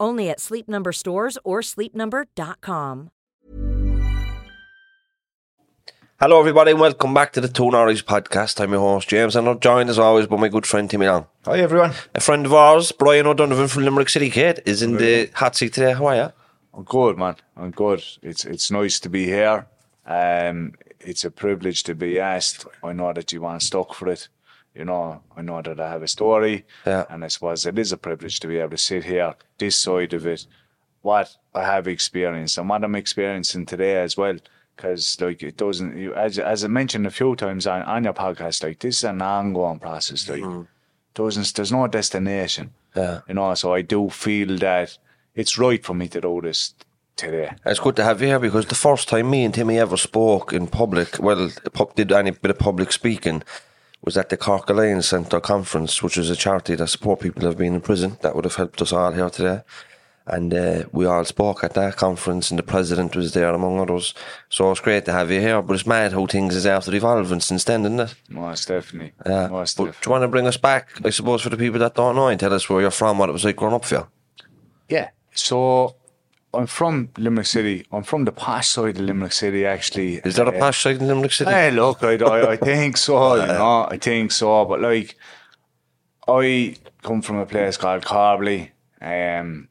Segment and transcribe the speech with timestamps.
[0.00, 3.10] Only at Sleep Number stores or sleepnumber.com.
[6.20, 8.60] Hello, everybody, and welcome back to the Two Norries podcast.
[8.60, 11.26] I'm your host, James, and I'm joined as always by my good friend Timmy Long.
[11.46, 11.92] Hi everyone.
[12.14, 15.72] A friend of ours, Brian O'Donovan from Limerick City, Kid, is in the hot seat
[15.72, 15.94] today.
[15.94, 16.32] How are you?
[16.74, 17.36] I'm good, man.
[17.56, 18.04] I'm good.
[18.22, 19.66] It's it's nice to be here.
[20.04, 22.66] Um, it's a privilege to be asked.
[22.84, 24.28] I know that you want stuck for it.
[24.74, 27.04] You know, I know that I have a story, Yeah.
[27.10, 30.12] and I suppose it is a privilege to be able to sit here, this side
[30.12, 30.46] of it,
[31.02, 34.36] what I have experienced and what I'm experiencing today as well.
[34.76, 38.14] Because like it doesn't, you, as as I mentioned a few times on, on your
[38.14, 40.28] podcast, like this is an ongoing process.
[40.28, 40.62] Like mm-hmm.
[41.14, 42.70] doesn't, there's no destination.
[42.96, 43.20] Yeah.
[43.28, 44.96] You know, so I do feel that
[45.34, 46.74] it's right for me to do this
[47.16, 47.52] today.
[47.66, 50.52] It's good to have you here because the first time me and Timmy ever spoke
[50.52, 51.50] in public, well,
[51.94, 53.42] did any bit of public speaking,
[54.02, 57.48] was at the Cork Alliance Centre conference, which is a charity that support people who
[57.48, 58.16] have been in prison.
[58.22, 59.62] That would have helped us all here today.
[60.26, 64.14] And uh, we all spoke at that conference, and the president was there among others.
[64.48, 65.60] So it's great to have you here.
[65.60, 68.14] But it's mad how things is after evolving since then, isn't it?
[68.28, 69.12] Most definitely.
[69.26, 69.48] Yeah.
[69.48, 71.94] Most But do you want to bring us back, I suppose, for the people that
[71.94, 73.94] don't know, and tell us where you're from, what it was like growing up for
[73.96, 74.06] you?
[74.88, 75.10] Yeah.
[75.32, 75.96] So
[76.52, 77.86] I'm from Limerick City.
[77.92, 80.16] I'm from the posh side of Limerick City, actually.
[80.24, 81.50] Is there a Uh, posh side in Limerick City?
[81.50, 84.64] Hey, look, I, I, I think so, you know, I think so.
[84.64, 85.16] But like,
[86.26, 88.70] I come from a place called Corbally.
[89.00, 89.68] Um,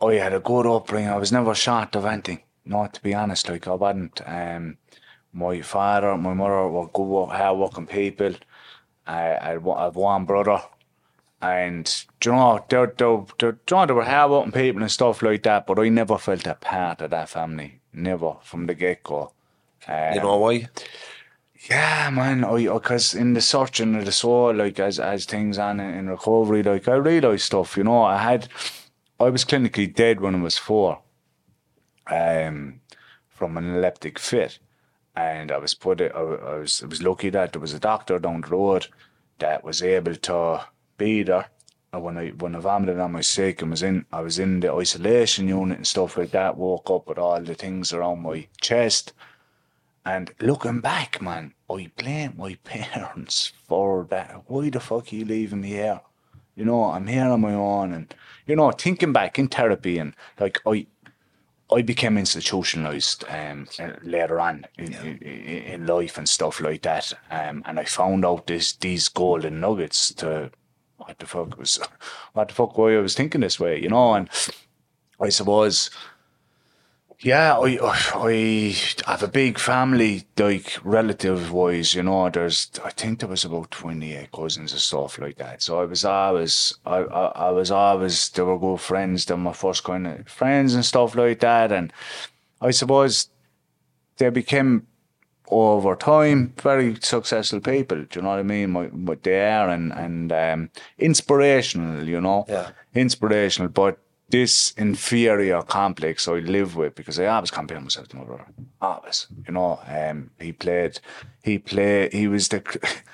[0.00, 1.10] I had a good upbringing.
[1.10, 2.42] I was never short of anything.
[2.64, 4.20] Not to be honest, like I wasn't.
[4.26, 4.78] Um,
[5.32, 8.34] my father, my mother were good, hard working people.
[9.06, 10.62] I, I had I have one brother,
[11.44, 15.42] and you know, they, they, they, do you know, they were people and stuff like
[15.42, 15.66] that.
[15.66, 17.80] But I never felt a part of that family.
[17.92, 19.32] Never from the get go.
[19.86, 20.68] you know why?
[21.68, 22.44] Yeah, man.
[22.44, 26.08] I because in the searching of the soul, like as as things on in, in
[26.08, 27.76] recovery, like I realised stuff.
[27.76, 28.48] You know, I had,
[29.20, 31.00] I was clinically dead when I was four,
[32.06, 32.80] um,
[33.28, 34.58] from an epileptic fit,
[35.14, 36.00] and I was put.
[36.00, 38.88] I, I was I was lucky that there was a doctor down the road
[39.38, 40.66] that was able to
[40.96, 41.50] be there.
[41.92, 44.60] And when I when I vomited on my sick and was in I was in
[44.60, 46.56] the isolation unit and stuff like that.
[46.56, 49.12] Woke up with all the things around my chest.
[50.04, 54.42] And looking back, man, I blame my parents for that.
[54.46, 56.00] Why the fuck are you leaving me here?
[56.56, 58.14] You know, I'm here on my own, and
[58.46, 60.86] you know, thinking back in therapy and like I,
[61.72, 63.66] I became institutionalized um
[64.02, 67.12] later on in, in, in life and stuff like that.
[67.30, 70.50] Um, and I found out this these golden nuggets to
[71.04, 71.78] what the fuck was
[72.32, 74.28] what the fuck why I was thinking this way, you know, and
[75.20, 75.90] I suppose.
[77.20, 77.78] Yeah, I,
[78.14, 78.76] I
[79.06, 82.28] have a big family, like relative wise, you know.
[82.28, 85.62] There's, I think there was about twenty eight cousins and stuff like that.
[85.62, 89.24] So I was always, I, I, I was always, they were good friends.
[89.24, 91.72] They were my first kind of friends and stuff like that.
[91.72, 91.92] And
[92.60, 93.30] I suppose
[94.18, 94.86] they became
[95.48, 97.98] over time very successful people.
[98.04, 98.70] Do you know what I mean?
[98.70, 102.04] My, what they are and and um, inspirational.
[102.08, 102.70] You know, Yeah.
[102.94, 103.68] inspirational.
[103.70, 103.98] But
[104.30, 108.46] this inferior complex I live with because I always compare myself to my brother.
[108.80, 109.78] Always, you know.
[109.86, 110.98] Um, he played,
[111.42, 112.62] he played, he was the,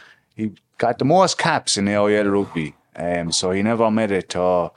[0.36, 2.74] he got the most caps in the AIL rugby.
[2.96, 4.70] Um, so he never made it to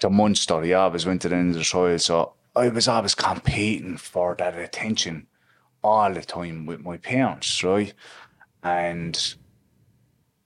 [0.00, 0.62] to Munster.
[0.62, 1.98] He always went to the end of the trial.
[1.98, 5.26] So I was always competing for that attention
[5.84, 7.92] all the time with my parents, right?
[8.62, 9.34] And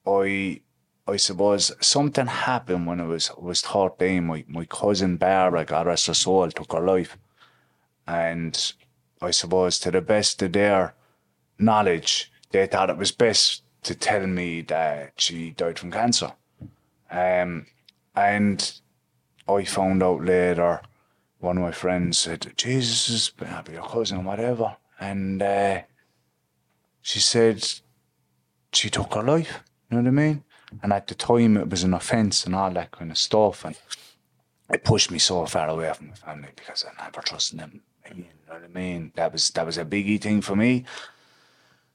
[0.07, 0.61] I
[1.07, 4.27] I suppose something happened when I was was 13.
[4.27, 7.17] My my cousin Barbara, God rest her soul, took her life.
[8.07, 8.73] And
[9.23, 10.95] I suppose to the best of their
[11.59, 16.33] knowledge, they thought it was best to tell me that she died from cancer.
[17.11, 17.67] Um,
[18.15, 18.81] and
[19.49, 20.83] I found out later,
[21.39, 23.33] one of my friends said, Jesus, is
[23.73, 24.77] your cousin, whatever.
[25.01, 25.83] And uh,
[27.03, 27.65] she said,
[28.73, 29.63] she took her life.
[29.91, 30.45] You know what I mean?
[30.83, 33.65] And at the time, it was an offence and all that kind of stuff.
[33.65, 33.77] And
[34.71, 37.81] it pushed me so far away from my family because I never trusted them.
[38.15, 39.13] You know what I mean?
[39.17, 40.85] That was that was a biggie thing for me.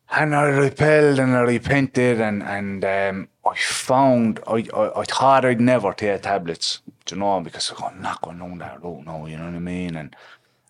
[0.10, 5.46] And I repelled and I repented and and um, I found I, I I thought
[5.46, 9.38] I'd never take tablets, you know, because I'm not going down that road now, you
[9.38, 9.96] know what I mean?
[9.96, 10.16] And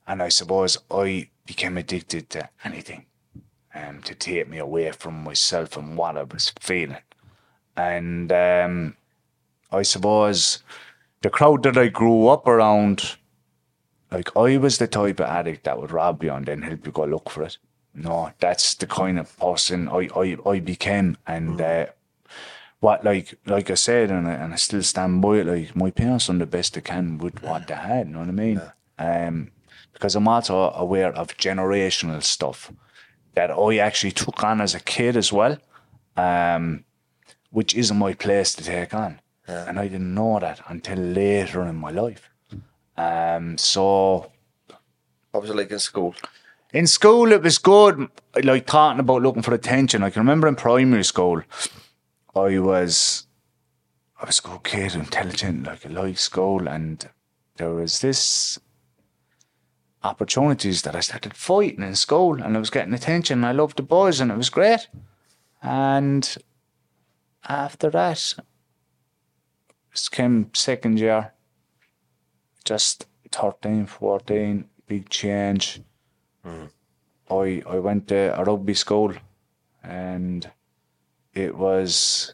[0.07, 3.05] and I suppose I became addicted to anything
[3.75, 6.97] um, to take me away from myself and what I was feeling.
[7.75, 8.95] And um,
[9.71, 10.63] I suppose
[11.21, 13.17] the crowd that I grew up around,
[14.11, 16.91] like I was the type of addict that would rob you and then help you
[16.91, 17.57] go look for it.
[17.95, 21.17] No, that's the kind of person I, I, I became.
[21.27, 21.85] And uh,
[22.79, 25.91] what, like like I said, and I, and I still stand by it, like my
[25.91, 28.61] parents done the best they can with what they had, you know what I mean?
[28.99, 29.51] Um,
[29.93, 32.71] because I'm also aware of generational stuff
[33.35, 35.57] that I actually took on as a kid as well,
[36.17, 36.83] um,
[37.51, 39.19] which isn't my place to take on.
[39.47, 42.29] And I didn't know that until later in my life.
[42.95, 44.31] Um, so
[45.31, 46.15] What was it like in school?
[46.73, 48.07] in school, it was good,
[48.43, 50.01] like talking about looking for attention.
[50.01, 51.43] I can remember in primary school,
[52.35, 53.27] I was,
[54.19, 57.07] I was a good kid, intelligent, like I liked school, and
[57.57, 58.59] there was this
[60.03, 63.43] opportunities that I started fighting in school, and I was getting attention.
[63.43, 64.87] I loved the boys, and it was great.
[65.61, 66.37] And
[67.47, 68.35] after that,
[69.93, 71.33] it came second year,
[72.65, 75.81] just 13, 14, big change.
[76.43, 76.65] Hmm.
[77.29, 79.13] I I went to a rugby school,
[79.81, 80.49] and
[81.33, 82.33] it was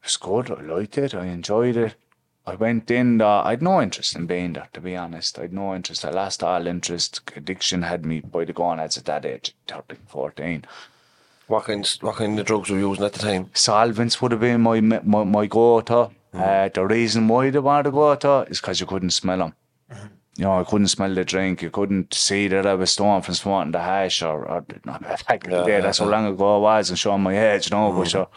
[0.00, 0.50] it was good.
[0.50, 1.14] I liked it.
[1.14, 1.94] I enjoyed it.
[2.44, 3.20] I went in.
[3.20, 5.38] Uh, I'd no interest in being there, to be honest.
[5.38, 6.04] I'd no interest.
[6.04, 7.20] I lost all interest.
[7.36, 10.64] Addiction had me by the gonads at that age, 13, 14.
[11.46, 13.50] What kind, what kind of drugs were you using at the time?
[13.54, 16.10] Solvents would have been my my, my go-to.
[16.32, 19.54] Uh, the reason why they wanted to go to is because you couldn't smell them.
[20.38, 21.60] You know, I couldn't smell the drink.
[21.60, 25.44] You couldn't see that I was stoned from smoking the hash or, or not back
[25.44, 25.80] in the day.
[25.82, 27.92] That's how long ago it was and showing my age, you know.
[27.92, 28.28] But sure,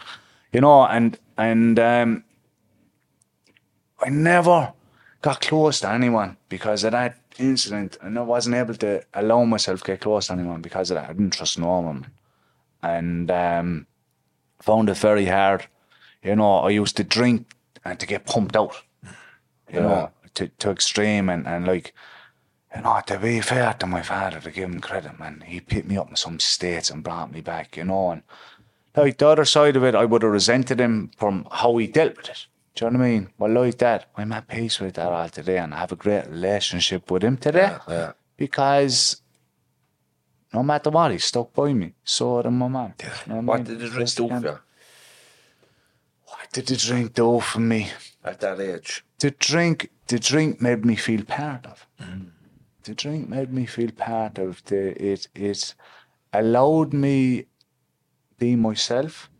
[0.52, 2.24] you know, and and um,
[4.00, 4.72] I never
[5.22, 9.80] got close to anyone because of that incident, and I wasn't able to allow myself
[9.80, 11.10] to get close to anyone because of that.
[11.10, 12.06] I didn't trust no one,
[12.82, 13.86] and um,
[14.60, 15.66] found it very hard.
[16.22, 17.46] You know, I used to drink
[17.84, 18.82] and to get pumped out.
[19.72, 21.94] You know, to to extreme and and like.
[22.74, 25.88] You know, to be fair to my father, to give him credit, man, he picked
[25.88, 28.22] me up in some states and brought me back, you know, and
[28.94, 32.16] like the other side of it, I would have resented him from how he dealt
[32.18, 32.46] with it.
[32.76, 33.28] Do you know what I mean?
[33.38, 36.26] Well, like that, I'm at peace with that all today, and I have a great
[36.28, 37.74] relationship with him today.
[37.88, 38.12] yeah.
[38.36, 39.22] Because
[40.52, 41.94] no matter what, he stuck by me.
[42.04, 42.92] So did my mum.
[43.02, 44.58] You know What I did the drink do for you
[46.26, 47.90] What did the drink do for me?
[48.24, 49.04] at that age?
[49.20, 51.86] the drink the drink made me feel part of.
[52.00, 52.30] Mm.
[52.84, 54.82] The drink made me feel part of the
[55.12, 55.74] it it
[56.32, 57.46] allowed me
[58.38, 59.30] be myself.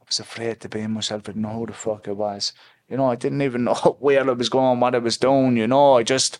[0.00, 1.22] I was afraid to be myself.
[1.22, 2.52] I didn't know who the fuck I was.
[2.92, 5.66] You know, I didn't even know where I was going, what I was doing, you
[5.66, 5.94] know.
[5.94, 6.38] I just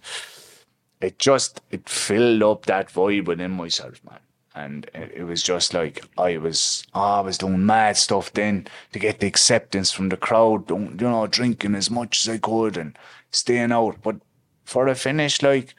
[1.01, 4.21] it just it filled up that void within myself, man.
[4.55, 8.67] And it, it was just like I was ah, I was doing mad stuff then
[8.93, 12.37] to get the acceptance from the crowd, doing, you know, drinking as much as I
[12.37, 12.99] could and
[13.31, 14.03] staying out.
[14.03, 14.17] But
[14.65, 15.75] for a finish, like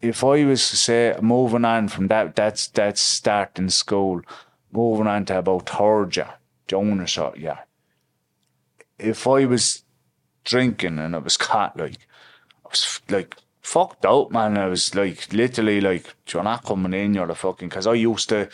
[0.00, 4.22] if I was to say moving on from that that's that's starting school,
[4.72, 6.14] moving on to about third
[7.06, 7.58] shot year.
[9.04, 9.84] If I was
[10.44, 11.98] drinking and I was caught like
[12.64, 14.58] I was like fucked out, man.
[14.58, 18.28] I was like literally like, you're not coming in, you're the fucking because I used
[18.28, 18.48] to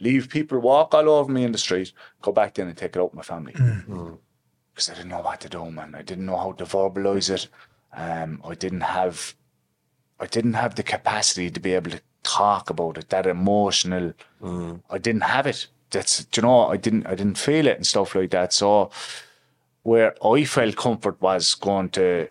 [0.00, 2.98] leave people walk all over me in the street, go back in and take it
[2.98, 3.52] out with my family.
[3.52, 3.86] Mm.
[3.86, 4.18] Mm.
[4.72, 5.94] Because I didn't know what to do, man.
[5.94, 7.48] I didn't know how to verbalize it.
[7.94, 9.34] Um, I didn't have
[10.18, 14.12] I didn't have the capacity to be able to talk about it, that emotional
[14.42, 14.80] mm.
[14.90, 15.66] I didn't have it.
[15.90, 18.52] That's do you know, I didn't I didn't feel it and stuff like that.
[18.52, 18.90] So
[19.86, 22.28] where I felt comfort was going to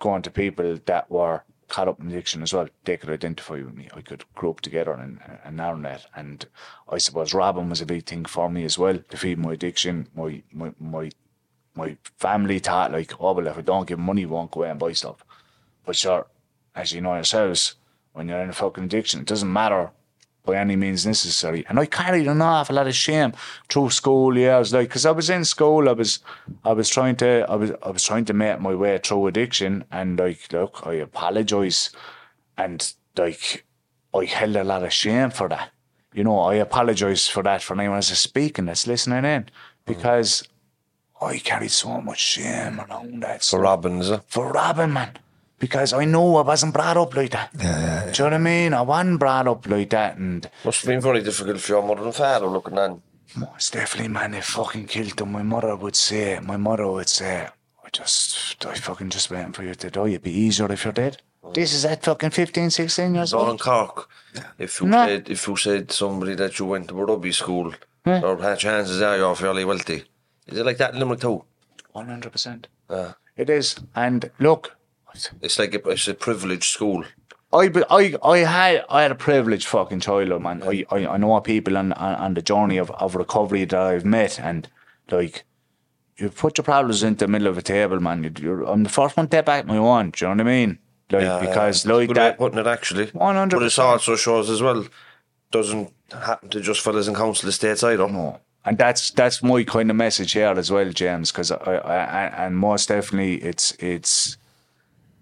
[0.00, 2.68] going to people that were caught up in addiction as well.
[2.84, 3.88] They could identify with me.
[3.94, 6.06] I could group together and and learn that.
[6.16, 6.44] And
[6.88, 10.08] I suppose robbing was a big thing for me as well to feed my addiction.
[10.12, 11.10] My my my
[11.76, 14.70] my family thought like, oh well, if I don't give money, I won't go away
[14.70, 15.24] and buy stuff.
[15.86, 16.26] But sure,
[16.74, 17.76] as you know yourselves,
[18.12, 19.92] when you're in a fucking addiction, it doesn't matter
[20.48, 21.64] by any means necessary.
[21.68, 23.32] And I carried an awful lot of shame
[23.68, 24.36] through school.
[24.36, 26.20] Yeah, I was like, because I was in school, I was,
[26.64, 29.84] I was trying to, I was, I was trying to make my way through addiction,
[29.92, 31.90] and like, look, I apologize,
[32.56, 33.64] and like,
[34.14, 35.70] I held a lot of shame for that.
[36.14, 39.50] you know, I apologise for that for anyone that's speaking that's listening in
[39.84, 40.42] because
[41.20, 43.60] I carried so much shame around that For.
[43.60, 44.22] Robin, is it?
[44.26, 45.10] for Robin, man.
[45.58, 47.52] Because I know I wasn't brought up like that.
[47.52, 48.72] Do you know what I mean?
[48.74, 52.04] I wasn't brought up like that, and Must have been very difficult for your mother
[52.04, 53.02] and father looking on.
[53.36, 55.32] most definitely, man, they fucking killed them.
[55.32, 57.48] My mother would say, my mother would say,
[57.84, 60.08] I just, I fucking just waiting for you to die.
[60.08, 61.22] It'd be easier if you're dead.
[61.54, 63.60] This is at fucking 15, 16 years Down in old.
[63.60, 64.08] Cork,
[64.58, 65.06] if you No.
[65.06, 67.72] said if you said to somebody that you went to a rugby school,
[68.06, 70.04] or had chances are you're fairly wealthy.
[70.46, 71.44] Is it like that in Limerick too?
[71.94, 72.66] 100%.
[72.90, 73.12] Yeah.
[73.36, 73.76] It is.
[73.94, 74.76] And look,
[75.42, 77.04] It's like a, it's a privileged school.
[77.52, 80.62] I, I, I had I had a privileged fucking childhood, man.
[80.62, 84.04] I, I, I know people on, on, on the journey of, of recovery that I've
[84.04, 84.68] met, and
[85.10, 85.44] like,
[86.18, 88.24] you put your problems into the middle of a table, man.
[88.24, 90.10] You, you're, I'm the first one to back my one.
[90.10, 90.78] Do you know what I mean?
[91.10, 91.92] Like Yeah, because yeah.
[91.92, 93.06] like Good way of that, putting it actually.
[93.06, 93.50] 100%.
[93.50, 94.86] But it also shows as well
[95.50, 98.08] doesn't happen to just fellas in council estates either.
[98.08, 98.40] No.
[98.64, 101.32] And that's that's my kind of message here as well, James.
[101.32, 104.36] Because I, I, I and most definitely it's it's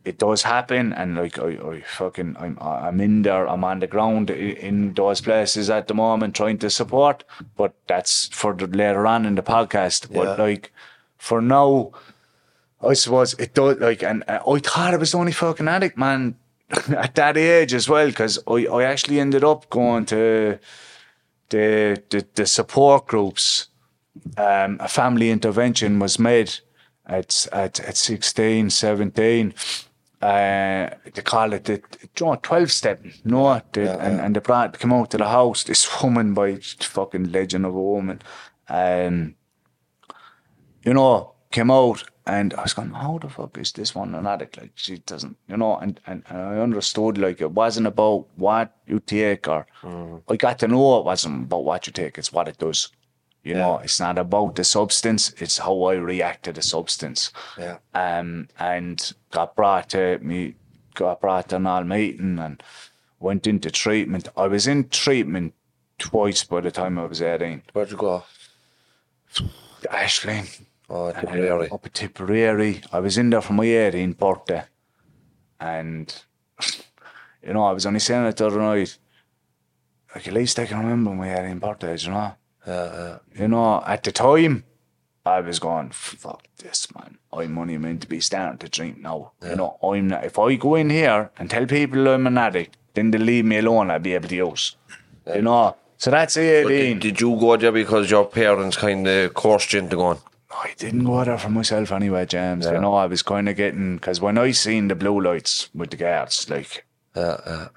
[0.06, 3.86] it does happen, and like I, I fucking I'm I'm in there, I'm on the
[3.86, 7.25] ground in those places at the moment trying to support.
[7.56, 10.12] But that's for the, later on in the podcast.
[10.12, 10.72] But like
[11.18, 11.90] for now,
[12.80, 15.98] I suppose it does like, and uh, I thought I was the only fucking addict,
[15.98, 16.36] man.
[16.96, 20.58] At that age as well, because I, I actually ended up going to
[21.50, 23.68] the, the, the support groups,
[24.36, 26.54] um, a family intervention was made
[27.06, 29.54] at, at, at 16, 17.
[30.23, 31.82] Uh, they call it the
[32.20, 36.02] know, 12 step, no, the, and, and they brought, came out to the house, this
[36.02, 38.23] woman by fucking legend of a woman,
[38.68, 39.35] um,
[40.82, 44.26] you know, came out and I was going, how the fuck is this one an
[44.26, 44.56] addict?
[44.56, 48.75] Like she doesn't, you know, and, and, and I understood like it wasn't about what
[48.87, 49.66] you take or
[50.28, 52.90] I got to know it wasn't about what you take, it's what it does.
[53.46, 57.30] You know, it's not about the substance, it's how I react to the substance.
[57.56, 57.78] Yeah.
[57.94, 60.56] Um and got brought to me
[60.94, 62.60] got brought to an all meeting and
[63.20, 64.28] went into treatment.
[64.36, 65.54] I was in treatment
[65.96, 67.62] twice by the time I was 18.
[67.72, 68.24] Where'd you go?
[69.92, 70.62] Ashling.
[70.90, 71.68] Oh, Tipperary.
[71.70, 72.82] Up at Tipperary.
[72.92, 74.64] I was in there for my 18th birthday.
[75.60, 76.12] And,
[77.46, 78.98] you know, I was only saying it the other night.
[80.14, 82.34] Like, at least I can remember my 18th birthday, you know?
[82.66, 84.64] Yeah, You know, at the time,
[85.25, 87.18] I was going, fuck this, man.
[87.32, 89.32] I'm only meant to be starting to drink now.
[89.42, 92.76] You know, I'm not, if I go in here and tell people I'm an addict,
[92.94, 94.76] then they leave me alone, I'll be able to use.
[95.35, 96.66] You know, so that's it.
[96.66, 96.68] 18.
[96.68, 100.18] did, did you go there because your parents kind of coerced you into going?
[100.50, 102.64] I didn't go there for myself anyway, James.
[102.66, 105.90] You know, I was kind of getting because when I seen the blue lights with
[105.90, 106.85] the guards, like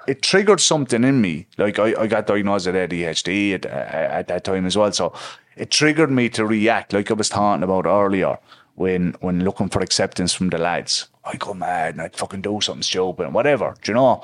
[0.07, 1.47] It triggered something in me.
[1.57, 5.13] Like I, I got diagnosed with ADHD at, at that time as well, so
[5.55, 8.37] it triggered me to react, like I was talking about earlier.
[8.75, 12.61] When when looking for acceptance from the lads, I go mad and I'd fucking do
[12.61, 14.23] something stupid and whatever, do you know?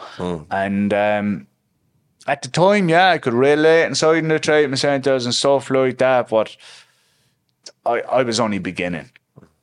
[0.49, 1.47] And um,
[2.25, 5.97] at the time, yeah, I could relate inside in the treatment centres and stuff like
[5.97, 6.55] that, but
[7.85, 9.11] I, I was only beginning.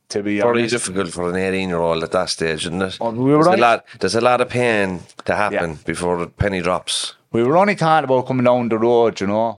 [0.09, 2.99] To be Very honest, difficult for an 18 year old at that stage, isn't it?
[2.99, 3.57] We were there's, right.
[3.57, 5.77] a lot, there's a lot of pain to happen Yeah.
[5.85, 7.15] before the penny drops.
[7.31, 9.57] we were only talking about coming down the road, you know.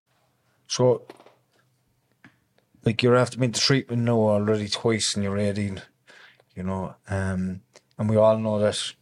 [0.67, 1.01] So,
[2.85, 5.81] like you're after been to treatment now already twice and you're 18,
[6.55, 7.61] you know, um,
[7.97, 8.93] and we all know that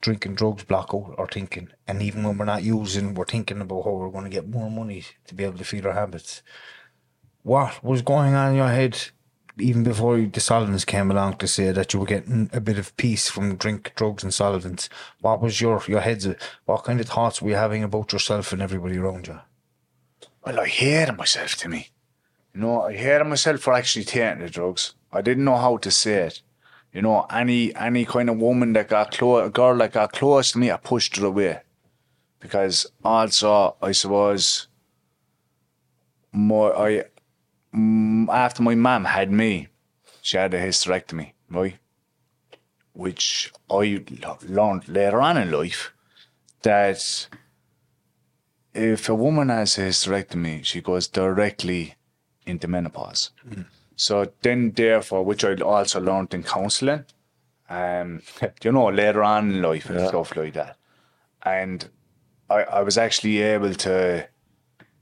[0.00, 1.68] drinking drugs block out our thinking.
[1.88, 4.70] And even when we're not using, we're thinking about how we're going to get more
[4.70, 6.42] money to be able to feed our habits.
[7.42, 8.96] What was going on in your head
[9.60, 12.96] even before the solvents came along to say that you were getting a bit of
[12.96, 14.88] peace from drink, drugs, and solvents?
[15.20, 16.26] What was your your head's?
[16.64, 19.40] What kind of thoughts were you having about yourself and everybody around you?
[20.44, 21.90] Well, I hated myself to me.
[22.54, 24.94] You know, I hated myself for actually taking the drugs.
[25.12, 26.42] I didn't know how to say it.
[26.92, 30.52] You know, any any kind of woman that got close, a girl that got close
[30.52, 31.60] to me, I pushed her away.
[32.40, 34.68] Because also, I suppose,
[36.32, 37.04] more I
[38.30, 39.68] after my mum had me,
[40.22, 41.78] she had a hysterectomy, right?
[42.92, 44.04] Which I
[44.46, 45.92] learned later on in life
[46.62, 47.28] that
[48.74, 51.94] if a woman has a hysterectomy, she goes directly
[52.46, 53.30] into menopause.
[53.96, 57.04] So then, therefore, which I also learned in counselling,
[57.68, 58.22] um,
[58.62, 60.76] you know, later on in life and stuff like that.
[61.42, 61.88] And
[62.50, 64.28] I, I was actually able to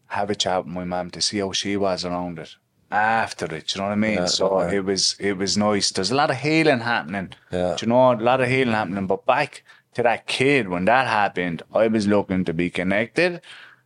[0.06, 2.54] have a chat with my mum to see how she was around it
[2.90, 3.74] after it.
[3.74, 4.26] You know what I mean?
[4.28, 5.90] so it was it was nice.
[5.90, 7.30] There's a lot of healing happening.
[7.50, 7.74] Yeah.
[7.76, 9.06] Do you know a lot of healing happening?
[9.06, 9.62] But back
[9.94, 13.40] to that kid when that happened, I was looking to be connected,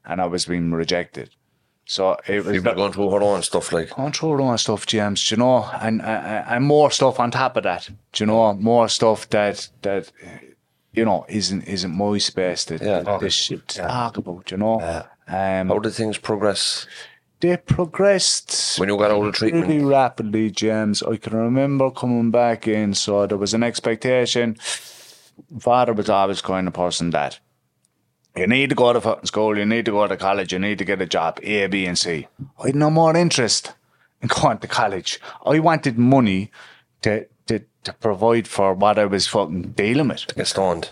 [0.04, 1.30] and I was being rejected.
[1.86, 3.90] So it was People going through her own stuff like.
[3.90, 5.26] going through all stuff, James.
[5.28, 7.88] do You know, and and and more stuff on top of that.
[8.12, 10.12] do You know, more stuff that that
[10.92, 13.18] you know isn't isn't my space that Yeah.
[13.18, 14.44] this shit to talk about.
[14.46, 14.80] do You know,
[15.26, 16.86] um, How did things progress
[17.40, 19.66] they progressed when you got out of treatment?
[19.66, 21.02] really rapidly, James.
[21.02, 24.56] I can remember coming back in, so there was an expectation.
[25.58, 27.40] Father was always kind of person that
[28.36, 30.78] you need to go to fucking school, you need to go to college, you need
[30.78, 32.28] to get a job, A, B, and C.
[32.62, 33.74] I had no more interest
[34.22, 35.20] in going to college.
[35.44, 36.50] I wanted money
[37.02, 40.90] to to, to provide for what I was fucking dealing with to Get stoned.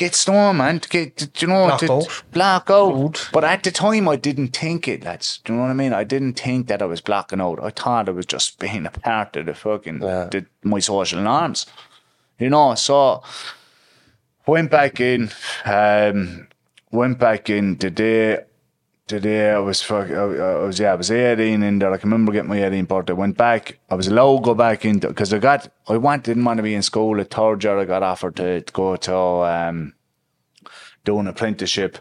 [0.00, 0.80] Get storm, man.
[0.88, 2.22] Get, you know, Black to, out.
[2.32, 3.28] black out.
[3.32, 5.40] But at the time, I didn't think it, lads.
[5.44, 5.92] Do you know what I mean?
[5.92, 7.62] I didn't think that I was blacking out.
[7.62, 10.28] I thought I was just being a part of the fucking Yeah.
[10.32, 11.66] the, my social norms.
[12.38, 13.22] You know, so
[14.46, 15.30] went back in.
[15.64, 16.48] Um,
[16.90, 18.38] went back in the day.
[19.10, 21.92] The day I was fuck, I, was yeah, I was eighteen there.
[21.92, 23.12] I can remember getting my 18th birthday.
[23.12, 23.80] Went back.
[23.90, 26.76] I was to go back into because I got I want didn't want to be
[26.76, 27.76] in school at third year.
[27.76, 29.94] I got offered to, to go to um,
[31.04, 31.98] do an apprenticeship.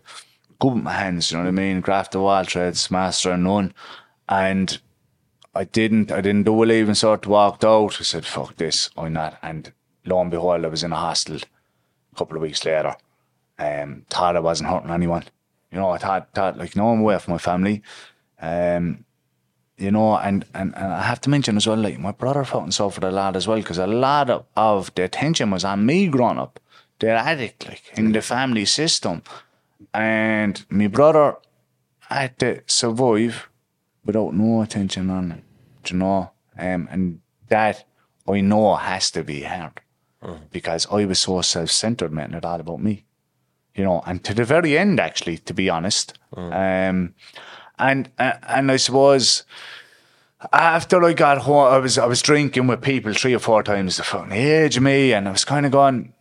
[0.60, 1.82] Good with my hands, you know what I mean?
[1.82, 3.74] Craft of all trades, master and none.
[4.28, 4.80] And
[5.56, 7.98] I didn't I didn't do a leaving cert, walked out.
[8.00, 9.39] I said, fuck this, I'm not?
[9.42, 9.74] And
[10.06, 12.96] lo and behold, I was in a hostel a couple of weeks later.
[13.58, 15.24] Um, thought I wasn't hurting anyone.
[15.72, 17.82] You know, I thought, thought like, no, I'm away from my family.
[18.42, 19.06] Um,
[19.78, 22.72] you know, and, and, and I have to mention as well, like, my brother fucking
[22.72, 26.08] suffered a lot as well, because a lot of, of the attention was on me
[26.08, 26.60] growing up.
[27.00, 29.24] They're addict, like, in the family system.
[29.94, 31.38] And my brother
[32.00, 33.50] had to survive
[34.04, 35.44] without no attention on him,
[35.88, 36.32] you know?
[36.58, 37.86] Um, and that,
[38.28, 39.80] I know, has to be hard.
[40.52, 43.06] Because I was so self centered, man, it all about me
[43.80, 46.20] you know, and to the very end, actually, to be honest.
[46.36, 47.16] Um,
[47.80, 49.46] and uh, and I suppose
[50.52, 53.96] after I got home, I was I was drinking with people three or four times
[53.96, 56.13] the fucking age of me, and I was kind of going,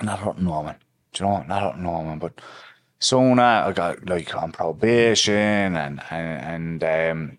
[0.00, 0.76] not hurting no one,
[1.12, 2.40] do you know, not hurting no one, but.
[3.00, 7.38] Soon I got like on probation and and, and um,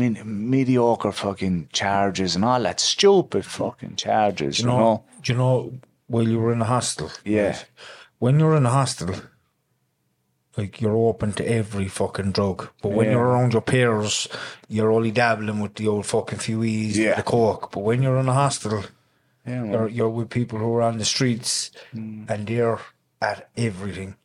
[0.00, 4.78] you know, mediocre fucking charges and all that stupid fucking charges, you you know.
[4.78, 5.72] know, do you know
[6.06, 7.10] while you were in the hostel?
[7.22, 7.48] Yeah.
[7.48, 7.66] right,
[8.24, 9.14] When you're in a hostel,
[10.56, 12.68] like you're open to every fucking drug.
[12.80, 13.12] But when Yeah.
[13.14, 14.28] you're around your peers,
[14.74, 17.16] you're only dabbling with the old fucking fewies, Yeah.
[17.16, 17.70] the coke.
[17.72, 18.84] But when you're in a hostel,
[19.46, 22.30] Yeah, you're, you're with people who are on the streets Mm.
[22.30, 22.78] and they're
[23.20, 24.16] at everything,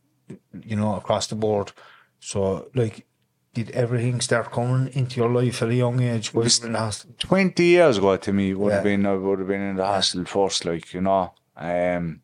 [0.69, 1.73] you know, across the board.
[2.19, 2.39] So,
[2.73, 3.05] like,
[3.53, 6.31] did everything start coming into your life at a young age?
[6.33, 7.09] you in the hostel?
[7.19, 10.23] 20 years ago to me would have been I would have been in the hostel
[10.23, 11.33] first, like, you know.
[11.57, 12.21] Um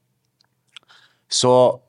[1.27, 1.81] so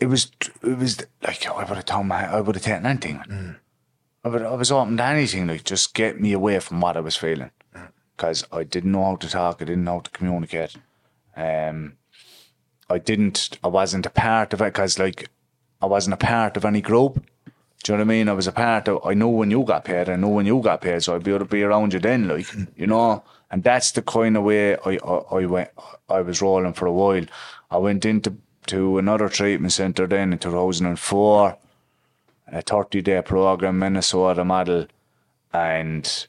[0.00, 0.30] it was
[0.62, 3.22] it was like I would have told my I would have taken anything.
[3.28, 3.56] Mm.
[4.24, 7.00] I would I was open to anything, like just get me away from what I
[7.00, 7.50] was feeling.
[7.74, 7.88] Mm.
[8.16, 10.76] Because I didn't know how to talk, I didn't know how to communicate.
[11.36, 11.94] Um
[12.90, 15.30] I didn't I wasn't a part of it because like
[15.80, 17.24] I wasn't a part of any group.
[17.82, 18.28] Do you know what I mean?
[18.28, 19.04] I was a part of.
[19.04, 20.08] I know when you got paid.
[20.08, 22.28] I know when you got paid, so I'd be able to be around you then,
[22.28, 22.68] like mm.
[22.76, 23.24] you know.
[23.50, 25.70] And that's the kind of way I, I, I went.
[26.08, 27.24] I was rolling for a while.
[27.72, 31.56] I went into to another treatment centre then in 2004,
[32.48, 34.88] a 30 day program, Minnesota model,
[35.54, 36.26] and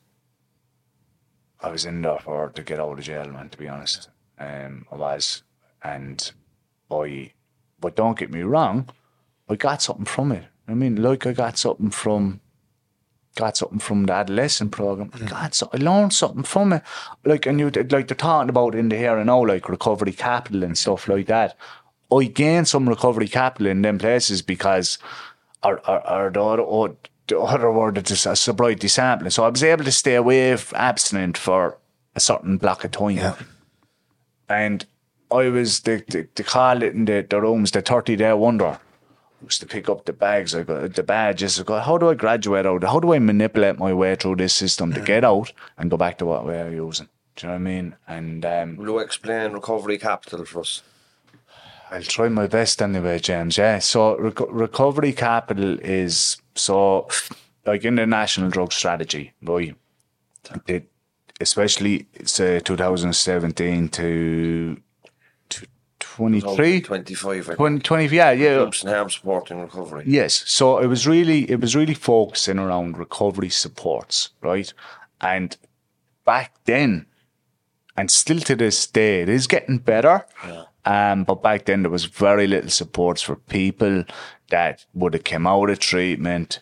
[1.60, 3.50] I was in there for to get out of jail, man.
[3.50, 4.08] To be honest,
[4.40, 5.44] um, I was,
[5.84, 6.32] and
[6.90, 7.34] I.
[7.78, 8.88] But don't get me wrong,
[9.50, 10.46] I got something from it.
[10.70, 12.40] I mean, like I got something from
[13.36, 15.12] got something from the adolescent program.
[15.14, 16.84] I got so, I learned something from it.
[17.26, 20.64] Like and you like they're talking about in the here and now, like recovery capital
[20.64, 21.58] and stuff like that.
[22.12, 24.98] I gained some recovery capital in them places because
[25.64, 29.32] or or, or the other or oh, the other word is a sobriety sampling.
[29.32, 31.78] So I was able to stay away abstinent for
[32.16, 33.18] a certain block of time.
[33.18, 33.36] Yeah.
[34.50, 34.86] And
[35.32, 38.80] I was the the, the call it in the, the rooms the thirty day wonder
[39.46, 40.56] was to pick up the bags.
[40.56, 41.60] I got the badges.
[41.60, 42.84] I go, how do I graduate out?
[42.84, 46.18] How do I manipulate my way through this system to get out and go back
[46.20, 47.10] to what we're using?
[47.36, 47.96] Do you know what I mean?
[48.08, 50.84] And um, Will you explain recovery capital for us?
[51.92, 53.58] I'll try my best anyway, James.
[53.58, 53.80] Yeah.
[53.80, 57.08] So reco- recovery capital is so
[57.66, 59.76] like in the national drug strategy, right?
[60.68, 60.90] It,
[61.40, 64.83] especially say 2017 to, to
[66.16, 67.50] 23, 25.
[67.50, 68.58] I 20, 20 yeah, yeah.
[68.58, 70.04] Groups and harm supporting recovery.
[70.06, 70.44] Yes.
[70.46, 74.72] So it was really it was really focusing around recovery supports, right?
[75.22, 75.58] And
[76.26, 77.08] back then,
[77.98, 80.26] and still to this day, it is getting better.
[80.86, 84.04] Um, but back then there was very little supports for people
[84.50, 86.60] that would have come out of treatment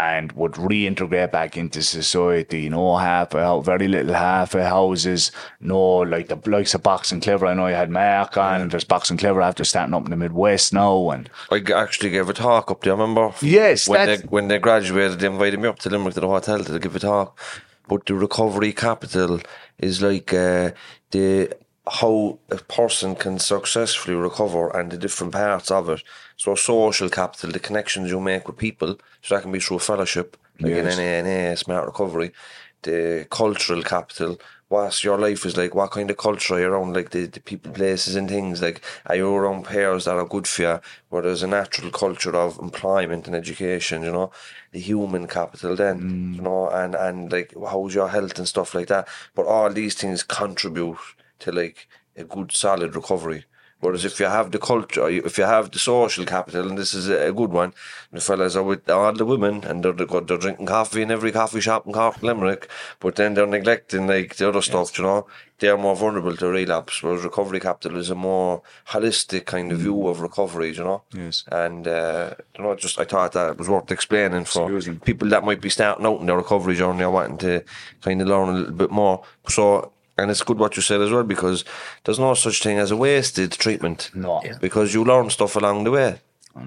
[0.00, 2.70] and would reintegrate back into society.
[2.70, 5.30] No half a very little half a houses.
[5.60, 7.44] No like the likes of Boxing Clever.
[7.44, 8.62] I know you had Mark on.
[8.62, 12.30] And there's Boxing Clever after starting up in the Midwest now, and I actually gave
[12.30, 13.34] a talk up there, remember?
[13.42, 16.64] Yes, When they, when they graduated, they invited me up to Limerick to the hotel
[16.64, 17.38] to give a talk.
[17.86, 19.40] But the recovery capital
[19.78, 20.70] is like uh,
[21.10, 21.52] the
[21.90, 26.02] how a person can successfully recover and the different parts of it.
[26.40, 29.80] So social capital, the connections you make with people, so that can be through a
[29.80, 30.96] fellowship, like Yes.
[30.96, 32.32] an NA, Smart Recovery.
[32.80, 36.94] The cultural capital, what your life is like, what kind of culture you're you around,
[36.94, 40.46] like the, the people, places and things, like are you around pairs that are good
[40.46, 44.30] for you, where there's a natural culture of employment and education, you know,
[44.72, 46.36] the human capital then, mm.
[46.36, 49.06] you know, and, and like how's your health and stuff like that.
[49.34, 50.96] But all these things contribute
[51.40, 53.44] to like a good solid recovery.
[53.80, 57.08] Whereas if you have the culture, if you have the social capital, and this is
[57.08, 57.72] a good one,
[58.12, 61.60] the fellas are with all the women and they're, they're, drinking coffee in every coffee
[61.60, 62.68] shop in Cork, Limerick,
[63.00, 65.26] but then they're neglecting like the other stuff, you know,
[65.60, 67.02] they're more vulnerable to relapse.
[67.02, 71.02] Whereas recovery capital is a more holistic kind of view of recovery, you know.
[71.12, 71.44] Yes.
[71.50, 75.28] And uh, you know, just I thought that it was worth explaining for Excuse people
[75.28, 77.62] that might be starting out in their recovery journey or wanting to
[78.02, 79.22] kind of learn a little bit more.
[79.48, 81.64] So, and it's good what you said as well because
[82.04, 84.10] there's no such thing as a wasted treatment.
[84.14, 84.42] No.
[84.60, 86.20] Because you learn stuff along the way.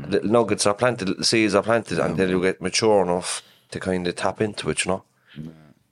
[0.07, 3.79] Little nuggets are planted, little seeds are planted, and then you get mature enough to
[3.79, 5.03] kind of tap into it, you know?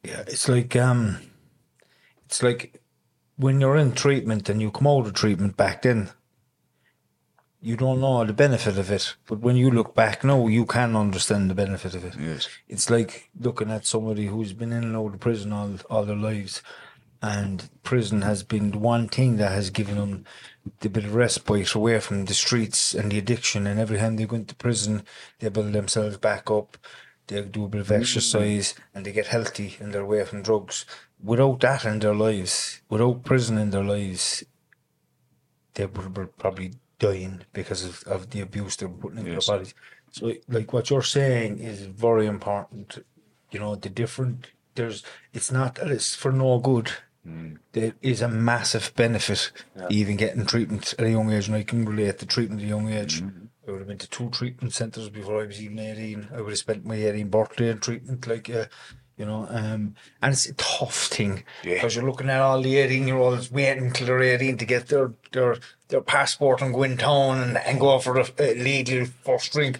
[0.03, 1.17] Yeah, it's like um,
[2.25, 2.81] it's like
[3.35, 6.09] when you're in treatment and you come out of treatment back then.
[7.63, 10.95] You don't know the benefit of it, but when you look back now, you can
[10.95, 12.15] understand the benefit of it.
[12.19, 12.49] Yes.
[12.67, 16.15] It's like looking at somebody who's been in and out of prison all all their
[16.15, 16.63] lives,
[17.21, 20.25] and prison has been the one thing that has given them
[20.79, 23.67] the bit of respite away from the streets and the addiction.
[23.67, 25.03] And every time they go into prison,
[25.39, 26.77] they build themselves back up.
[27.27, 27.99] They do a bit of mm.
[27.99, 30.85] exercise and they get healthy and they're away from drugs.
[31.23, 34.43] Without that in their lives, without prison in their lives,
[35.75, 39.45] they would were probably dying because of, of the abuse they were putting into Yes.
[39.45, 39.73] their bodies.
[40.11, 43.05] So, like what you're saying is very important.
[43.51, 45.03] You know, the different there's
[45.33, 46.91] it's not that it's for no good.
[47.73, 49.51] There is a massive benefit
[49.89, 52.69] even getting treatment at a young age, and I can relate to treatment at a
[52.69, 53.21] young age.
[53.67, 56.27] I would have been to two treatment centres before I was even eighteen.
[56.35, 58.65] I would have spent my 18 birthday in treatment, like uh,
[59.17, 61.75] you know, um, and it's a tough thing Yeah.
[61.75, 64.87] because you're looking at all the 18 year olds waiting till they're 18 to get
[64.87, 65.57] their their,
[65.89, 69.79] their passport and go in town and, and go for a, uh, legal first drink.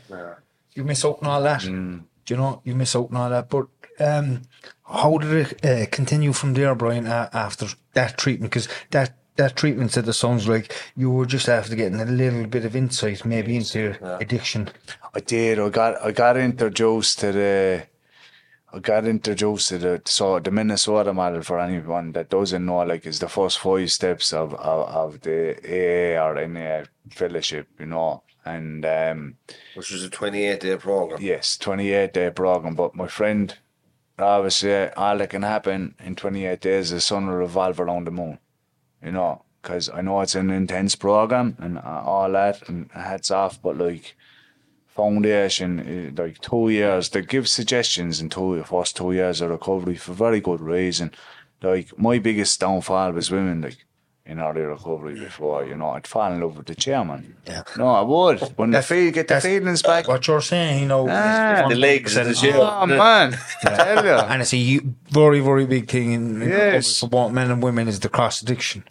[0.75, 1.61] You miss out on all that.
[1.61, 2.61] Do you know?
[2.63, 3.49] You miss out on all that.
[3.49, 3.67] But
[3.99, 4.43] um,
[4.85, 8.51] how did it uh, continue from there, Brian, uh, after that treatment?
[8.51, 12.45] Because that that treatment said it sounds like you were just after getting a little
[12.47, 14.69] bit of insight, maybe into addiction.
[15.13, 15.59] I did.
[15.59, 17.83] I got I got introduced to the
[18.73, 23.05] I got introduced to the so the Minnesota model for anyone that doesn't know like
[23.05, 28.23] is the first five steps of of, of the AA or NA fellowship, you know.
[28.45, 29.35] And um
[29.75, 31.19] Which was a 28 day program.
[31.21, 32.75] yes, twenty eight day program.
[32.75, 33.55] But my friend
[34.17, 38.05] obviously all that can happen in twenty eight days is the sun will revolve around
[38.07, 38.39] the moon.
[39.03, 43.29] You know, because I know it's an intense program and uh, all that and hats
[43.31, 44.15] off, but like
[44.87, 49.95] foundation, uh, like two years, they give suggestions in two first two years of recovery
[49.95, 51.11] for very good reason.
[51.61, 53.77] Like my biggest downfall was women, like
[54.31, 57.35] in early recovery before, you know, I'd fall in love with the chairman.
[57.45, 57.63] Yeah.
[57.77, 58.39] No, I would.
[58.57, 60.07] When the feel get the That's- feelings back.
[60.07, 62.55] What you're saying, you know, Ah, the legs of the chair.
[62.57, 64.11] Oh man, I tell you.
[64.31, 66.99] and it's a u- very, very big thing in, in Yes.
[67.01, 68.83] for both men and women is the cross addiction.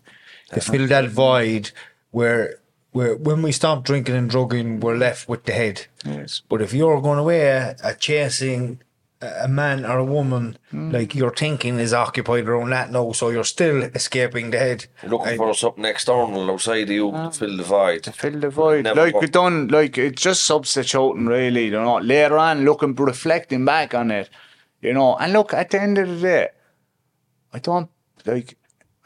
[0.52, 1.70] They fill that void
[2.10, 2.56] where
[2.92, 5.86] where when we stop drinking and drugging, we're left with the head.
[6.04, 6.42] Yes.
[6.50, 8.80] But if you're going away at chasing
[9.22, 10.90] a a man or a woman, Hmm.
[10.92, 14.86] like your thinking is occupied around that now, so you're still escaping the head.
[15.06, 18.02] Looking And- for something external outside of you to fill the void.
[18.04, 18.84] to fill the void.
[18.84, 19.26] Never like worked.
[19.26, 21.64] we done, like it's just substituting really.
[21.66, 24.30] You know, later on, looking, reflecting back on it,
[24.80, 25.16] you know.
[25.16, 26.48] And look, at the end of the day,
[27.52, 27.90] I don't
[28.26, 28.56] like.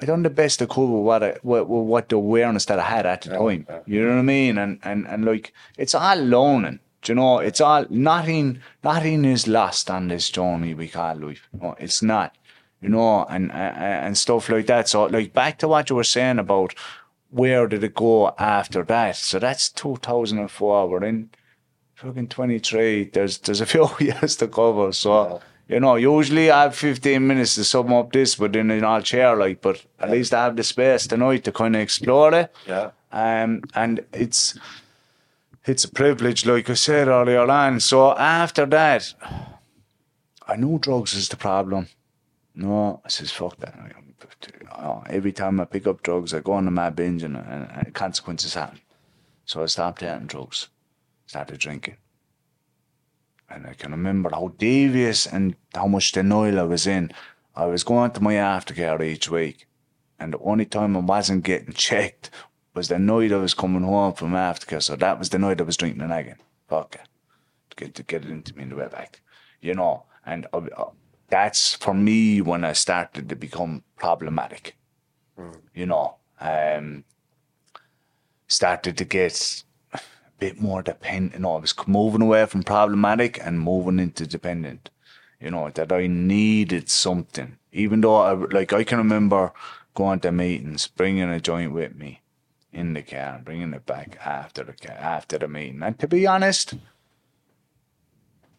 [0.02, 2.78] I done the best I could with what I, with, with what the awareness that
[2.80, 3.66] I had at the time.
[3.86, 4.58] You know what I mean?
[4.58, 6.80] And and and like it's all learning.
[7.04, 7.38] Do you know?
[7.38, 8.60] It's all nothing.
[8.82, 11.48] Nothing is lost on this journey we call life.
[11.52, 12.36] Know, it's not.
[12.80, 14.88] You know, and, and and stuff like that.
[14.88, 16.74] So like back to what you were saying about
[17.30, 19.16] where did it go after that?
[19.16, 20.88] So that's 2004.
[20.88, 21.30] We're in
[21.94, 23.10] fucking 23.
[23.12, 24.92] There's there's a few years to cover.
[24.92, 28.84] So You know, usually I have 15 minutes to sum up this but within an
[28.84, 32.34] all chair, like, but at least I have the space tonight to kind of explore
[32.34, 32.54] it.
[32.66, 32.90] Yeah.
[33.12, 34.58] Um, and it's
[35.66, 37.80] it's a privilege, like I said earlier on.
[37.80, 39.14] So after that,
[40.46, 41.88] I knew drugs is the problem.
[42.54, 43.74] No, I says fuck that.
[44.76, 47.68] Oh, every time I pick up drugs, I go on a mad binge and, and,
[47.70, 48.80] and consequences happen.
[49.44, 50.68] So I stopped taking drugs,
[51.26, 51.96] started drinking.
[53.48, 57.12] And I can remember how devious and how much denial I was in.
[57.54, 59.66] I was going to my aftercare each week.
[60.18, 62.30] And the only time I wasn't getting checked
[62.74, 64.82] was the night I was coming home from aftercare.
[64.82, 66.38] So that was the night I was drinking an again.
[66.68, 67.08] Fuck it.
[67.70, 69.20] To get, to get it into me in the way back.
[69.60, 70.46] You know, and
[71.28, 74.76] that's for me when I started to become problematic.
[75.74, 77.04] You know, um,
[78.46, 80.00] started to get a
[80.38, 81.34] bit more dependent.
[81.34, 84.90] You know, I was moving away from problematic and moving into dependent.
[85.40, 87.58] You know, that I needed something.
[87.72, 89.52] Even though, I, like, I can remember
[89.94, 92.20] going to meetings, bringing a joint with me
[92.74, 95.82] in the car, and bringing it back after the ca- after the meeting.
[95.82, 96.74] And to be honest,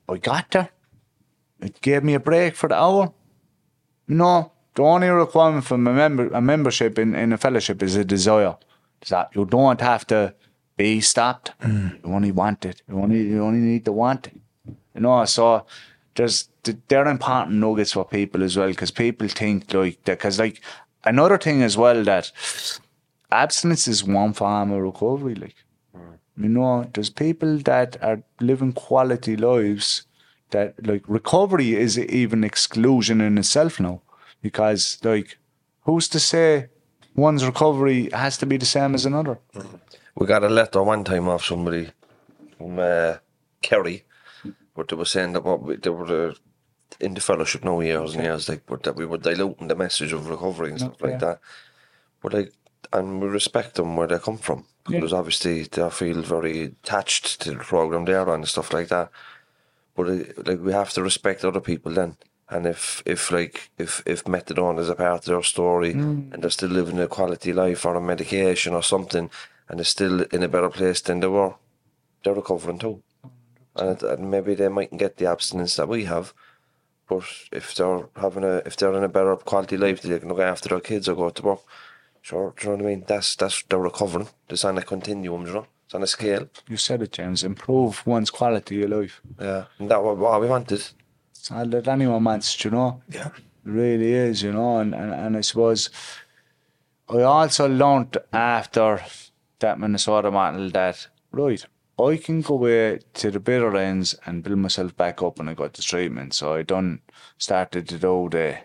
[0.08, 0.70] I got there.
[1.62, 3.14] It gave me a break for the hour.
[4.08, 8.06] No, the only requirement for a, member, a membership in, in a fellowship is a
[8.06, 8.56] desire.
[9.02, 10.36] Is that you don't have to
[10.78, 11.54] be stopped.
[11.62, 12.04] Mm.
[12.06, 12.82] You only want it.
[12.88, 14.40] You only you only need to want it.
[14.94, 15.66] You know, so
[16.16, 16.50] there's
[16.88, 20.20] they're important nuggets for people as well because people think like that.
[20.20, 20.62] Because like
[21.04, 22.32] another thing as well that
[23.36, 25.36] abstinence is one form of recovery.
[25.36, 25.56] Like
[26.38, 30.04] you know, there's people that are living quality lives
[30.52, 34.02] that like recovery is even exclusion in itself now
[34.42, 35.38] because like
[35.82, 36.68] who's to say
[37.16, 39.40] one's recovery has to be the same as another
[40.16, 41.90] We got a letter one time off somebody
[42.58, 43.18] from uh,
[43.62, 44.04] Kerry,
[44.76, 46.34] but they were saying that what we, they were uh,
[47.00, 50.14] in the fellowship now years and years, like, but that we were diluting the message
[50.14, 51.08] of recovery and stuff yeah.
[51.08, 51.40] like that.
[52.22, 52.54] But like,
[52.96, 57.52] and we respect them where they come from because obviously they feel very attached to
[57.52, 59.10] the program they're on and stuff like that.
[59.96, 62.18] But uh, like, we have to respect other people then.
[62.50, 66.52] And if, if like if if methadone is a part of their story and they're
[66.52, 69.32] still living a quality life or a medication or something,
[69.68, 71.56] and they're still in a better place than they were,
[72.24, 73.02] they're recovering too.
[73.76, 76.36] And, and maybe they mightn't get the abstinence that we have,
[77.10, 80.40] but if they're having a if they're in a better quality life, they can look
[80.40, 81.62] after their kids or go to work.
[82.26, 83.04] Sure, do you know what I mean?
[83.06, 84.28] That's that's they're recovering.
[84.50, 85.68] It's on a continuum, you know.
[85.86, 86.50] It's on a scale.
[86.68, 90.48] you said it James improve one's quality of life Yeah, and that what, what we
[90.48, 90.82] wanted.
[91.36, 93.28] it's all that anyone wants you know Yeah.
[93.28, 95.92] It really is you know and, and, and I suppose
[97.08, 99.04] I also learned after
[99.60, 101.64] that Minnesota model that right
[102.00, 105.54] I can go away to the bitter ends and build myself back up when I
[105.54, 106.34] got the treatment.
[106.34, 107.02] So I done
[107.38, 108.58] started to do the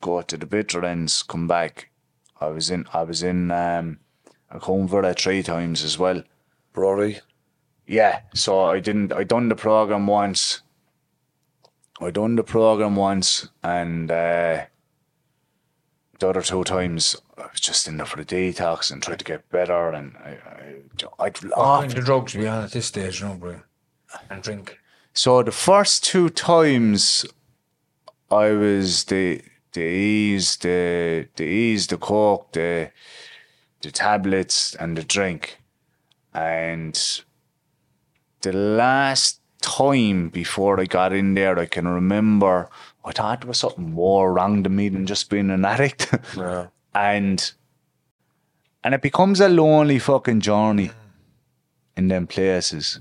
[0.00, 1.90] go to the bitter ends, come back.
[2.40, 3.98] I was in I was in um
[4.50, 6.22] a Cuan Mhuire three times as well.
[6.72, 7.20] Bruree,
[7.86, 9.12] Yeah, so I didn't.
[9.12, 10.60] I done the program once.
[12.00, 14.66] I done the program once, and uh,
[16.18, 19.24] the other two times I was just in there for the detox and tried to
[19.24, 19.90] get better.
[19.90, 21.80] And I, I, I'd What love.
[21.80, 23.62] kind of drugs we on at this stage, you know, bro?
[24.28, 24.78] And drink.
[25.14, 27.24] So the first two times,
[28.30, 29.40] I was the
[29.76, 32.90] the ease, the the ease, the coke, the
[33.82, 35.58] the tablets, and the drink,
[36.34, 36.94] and
[38.40, 42.68] the last time before I got in there, I can remember
[43.04, 46.66] I thought there was something more wrong to me than just being an addict, Yeah.
[46.94, 47.52] and
[48.82, 50.90] and it becomes a lonely fucking journey
[51.96, 53.00] in them places.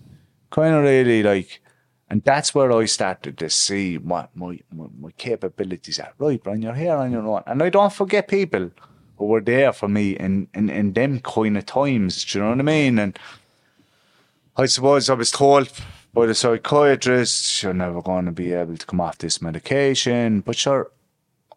[0.52, 1.62] Kind of really like,
[2.10, 6.14] and that's where I started to see what my, my, my capabilities are.
[6.20, 7.42] Right, Brian, you're here on your own.
[7.48, 8.70] And I don't forget people
[9.18, 12.24] who were there for me in, in, in them kind of times.
[12.24, 13.00] Do you know what I mean?
[13.00, 13.18] And
[14.56, 15.72] I suppose I was told
[16.14, 20.42] by the psychiatrist, you're never going to be able to come off this medication.
[20.42, 20.92] But sure,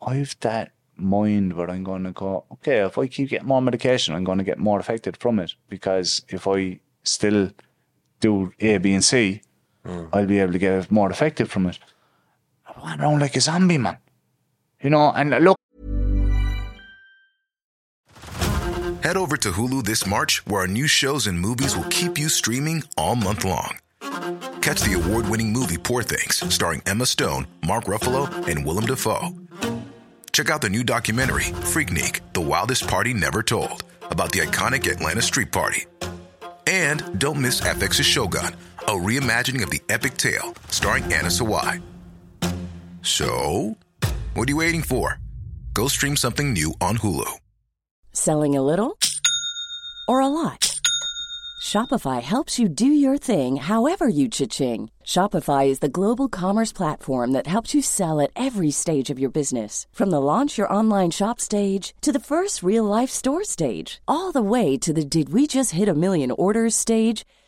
[0.00, 4.14] I've that mind where I'm going to go, okay, if I keep getting more medication,
[4.14, 5.54] I'm going to get more affected from it.
[5.68, 7.50] Because if I still
[8.20, 9.42] do A, B, and C,
[9.86, 10.08] Mm.
[10.12, 11.78] I'll be able to get more effective from it.
[12.66, 13.98] I went around like a zombie, man.
[14.82, 15.58] You know, and look,
[19.02, 22.28] Head over to Hulu this March, where our new shows and movies will keep you
[22.28, 23.78] streaming all month long.
[24.60, 29.30] Catch the award winning movie Poor Things, starring Emma Stone, Mark Ruffalo, and Willem Dafoe.
[30.32, 35.22] Check out the new documentary, Freaknik The Wildest Party Never Told, about the iconic Atlanta
[35.22, 35.86] Street Party.
[36.66, 38.54] And don't miss FX's Shogun,
[38.88, 41.82] a reimagining of the epic tale, starring Anna Sawai.
[43.02, 43.76] So,
[44.32, 45.20] what are you waiting for?
[45.74, 47.30] Go stream something new on Hulu.
[48.12, 48.98] Selling a little
[50.08, 50.80] or a lot?
[51.62, 54.90] Shopify helps you do your thing however you cha-ching.
[55.04, 59.30] Shopify is the global commerce platform that helps you sell at every stage of your
[59.30, 59.86] business.
[59.92, 64.32] From the launch your online shop stage to the first real life store stage, all
[64.32, 67.26] the way to the did we just hit a million orders stage.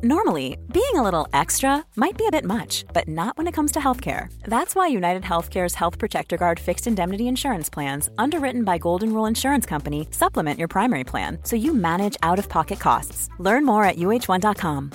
[0.00, 3.70] Normally, being a little extra might be a bit much, but not when it comes
[3.72, 4.32] to healthcare.
[4.44, 9.26] That's why United Healthcare's Health Protector Guard fixed indemnity insurance plans, underwritten by Golden Rule
[9.26, 13.28] Insurance Company, supplement your primary plan so you manage out of pocket costs.
[13.38, 14.92] Learn more at uh1.com.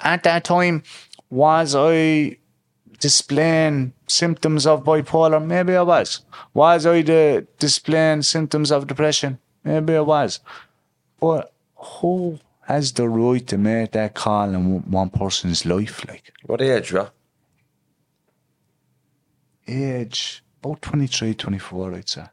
[0.00, 0.82] At that time,
[1.30, 2.36] was I
[2.98, 5.44] displaying symptoms of bipolar?
[5.44, 6.20] Maybe I was.
[6.52, 9.38] Was I the displaying symptoms of depression?
[9.64, 10.40] Maybe I was.
[11.18, 16.06] But who has the right to make that call in one person's life?
[16.06, 17.08] Like What age, yeah?
[19.66, 22.24] age about 23, 24, I'd say.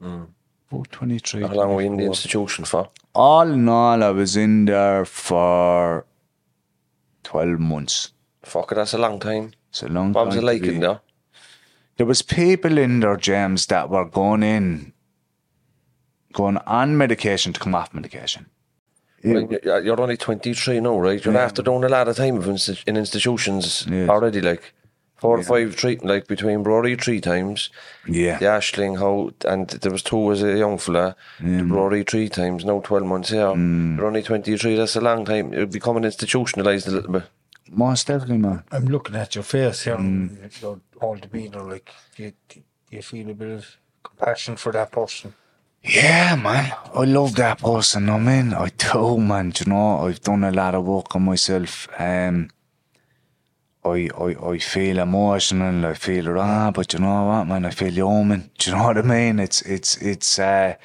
[0.00, 0.24] Hmm.
[0.70, 1.42] About 23.
[1.42, 2.88] How long were you in the institution for?
[3.14, 6.06] All in all, I was in there for
[7.24, 8.12] 12 months.
[8.42, 9.52] Fuck it, that's a long time.
[9.70, 11.00] It's a long What was it like in there?
[11.96, 14.92] There was people in there, James, that were going in,
[16.32, 18.46] going on medication to come off medication.
[19.24, 21.24] Like, you're you're only 23 now, right?
[21.24, 24.08] You're after doing a lot of time insti- in institutions Yes.
[24.08, 24.74] already, like
[25.16, 27.70] four or five treat, like between Bruree three times,
[28.06, 28.38] Yeah.
[28.38, 32.64] the Ashling, how, and there was two as a young fella, the Bruree three times,
[32.64, 33.46] now 12 months here.
[33.54, 33.96] Mm.
[33.96, 35.52] You're only 23, that's a long time.
[35.54, 37.22] You're becoming institutionalised a little bit.
[37.70, 38.62] Most definitely, man.
[38.70, 39.96] I'm looking at your face here.
[39.96, 40.60] Mm.
[40.60, 42.60] Your whole demeanour, like, do you, do
[42.90, 45.32] you feel a bit of compassion for that person?
[45.84, 46.72] Yeah, man.
[46.94, 48.08] I love that person.
[48.08, 49.50] I mean, I do, man.
[49.50, 51.88] Do you know, I've done a lot of work on myself.
[51.98, 52.48] Um,
[53.84, 55.84] I, I, I feel emotional.
[55.84, 57.66] I feel raw, but you know what, man?
[57.66, 58.50] I feel human.
[58.58, 59.38] Do you know what I mean?
[59.38, 60.38] It's, it's, it's.
[60.38, 60.76] Uh,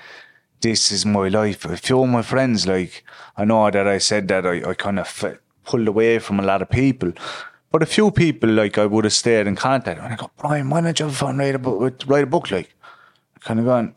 [0.62, 1.64] this is my life.
[1.64, 3.06] A few of my friends, like,
[3.38, 6.44] I know that I said that I, I kind of f- pulled away from a
[6.44, 7.14] lot of people.
[7.72, 10.02] But a few people, like, I would have stayed in contact.
[10.02, 12.04] And I go, Brian, why don't you have fun write a book?
[12.08, 12.76] Write a book, like,
[13.40, 13.96] kind of going,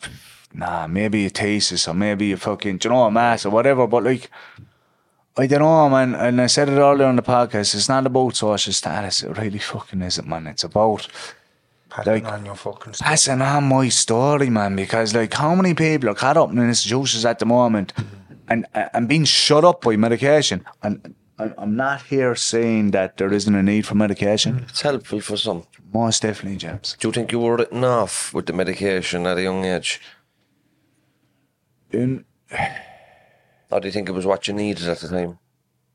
[0.55, 3.87] nah, maybe a thesis or maybe a fucking, do you know, a mass or whatever.
[3.87, 4.31] But like,
[5.37, 6.15] I don't know, man.
[6.15, 7.75] And I said it earlier on the podcast.
[7.75, 9.23] It's not about social status.
[9.23, 10.47] It really fucking isn't, man.
[10.47, 11.09] It's about
[11.91, 13.07] Passing Like- on your fucking stuff.
[13.07, 14.75] passing on my story, man.
[14.77, 17.93] Because like, how many people are caught up in institutions at the moment
[18.49, 20.65] and and being shut up by medication?
[20.83, 24.65] And I'm not here saying that there isn't a need for medication.
[24.71, 25.65] It's helpful for some.
[25.93, 26.97] Most definitely, James.
[26.99, 30.01] Do you think you were written off with the medication at a young age?
[31.93, 32.25] In,
[33.71, 35.39] Or do you think it was what you needed at the time?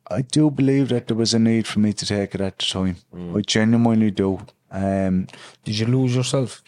[0.10, 2.66] I do believe that there was a need for me to take it at the
[2.66, 2.96] time.
[3.36, 4.40] I genuinely do.
[4.72, 5.28] Um,
[5.64, 6.62] Did you lose yourself?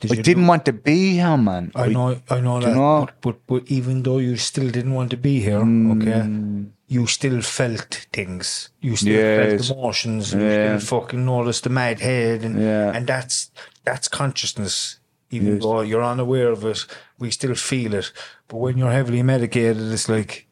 [0.00, 1.70] Did I you didn't want to be here, man.
[1.76, 2.74] I know, I know that.
[2.74, 3.06] know?
[3.06, 5.92] But, but, but even though you still didn't want to be here, Mm.
[6.02, 8.70] okay, you still felt things.
[8.80, 9.68] You still Yes.
[9.68, 10.32] felt emotions.
[10.32, 10.72] And Yeah.
[10.74, 12.90] You still fucking noticed the mad head, and Yeah.
[12.96, 13.52] and that's
[13.84, 14.98] that's consciousness.
[15.30, 16.84] Even though you're unaware of it,
[17.22, 18.12] we still feel it.
[18.48, 20.48] But when you're heavily medicated, it's like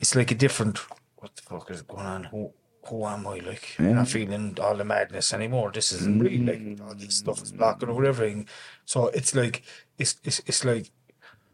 [0.00, 0.78] it's like a different.
[1.18, 2.24] What the fuck is going on?
[2.24, 2.50] Who
[2.88, 3.38] who am I?
[3.38, 5.70] Like I'm not feeling all the madness anymore.
[5.70, 6.46] This isn't real.
[6.46, 6.80] Like mm.
[6.80, 8.48] all this stuff is blocking over everything.
[8.86, 9.62] So it's like
[9.98, 10.90] it's it's it's like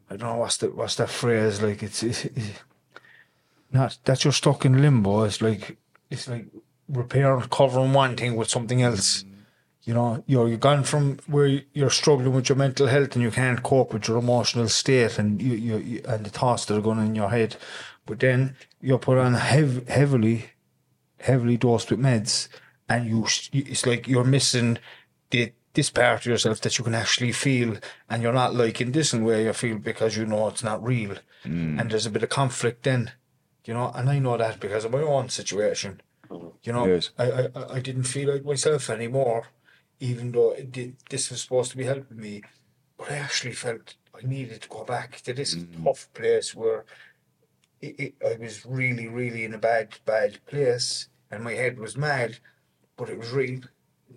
[0.09, 2.61] I don't know what's the what's that phrase like it's, it's, it's
[3.73, 5.25] not that you're stuck in limbo.
[5.25, 5.77] It's like
[6.11, 6.47] it's like
[6.89, 9.25] repair covering one thing with something else.
[9.91, 11.49] You know, you're you're gone from where
[11.79, 15.43] you're struggling with your mental health and you can't cope with your emotional state and
[15.43, 17.57] you, you, you and the thoughts that are going in your head.
[18.07, 20.39] But then you're put on hev- heavily,
[21.19, 22.47] heavily dosed with meds,
[22.89, 24.79] and you it's like you're missing
[25.31, 27.77] the this part of yourself that you can actually feel,
[28.09, 31.17] and you're not like in this way you feel because you know it's not real,
[31.45, 31.81] mm.
[31.81, 33.11] and there's a bit of conflict then,
[33.65, 36.53] you know, and I know that because of my own situation, mm.
[36.63, 37.11] you know, Yes.
[37.19, 37.27] I
[37.59, 39.43] I- I didn't feel like myself anymore,
[40.01, 42.43] even though it did, this was supposed to be helping me,
[42.99, 45.85] but I actually felt I needed to go back to this mm.
[45.85, 46.85] tough place where
[47.81, 51.97] it, it, I was really, really in a bad, bad place, and my head was
[51.97, 52.39] mad,
[52.97, 53.61] but it was real.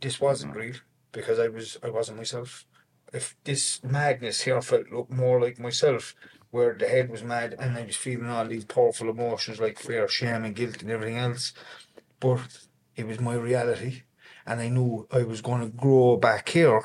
[0.01, 0.57] This wasn't mm.
[0.57, 0.75] real
[1.11, 2.65] because I was, I wasn't myself.
[3.13, 6.15] If this madness here felt more like myself,
[6.53, 10.07] where the head was mad and I was feeling all these powerful emotions like fear,
[10.07, 11.51] shame, and guilt and everything else.
[12.19, 12.59] But
[12.95, 14.03] it was my reality,
[14.45, 16.81] and I knew I was going to grow back here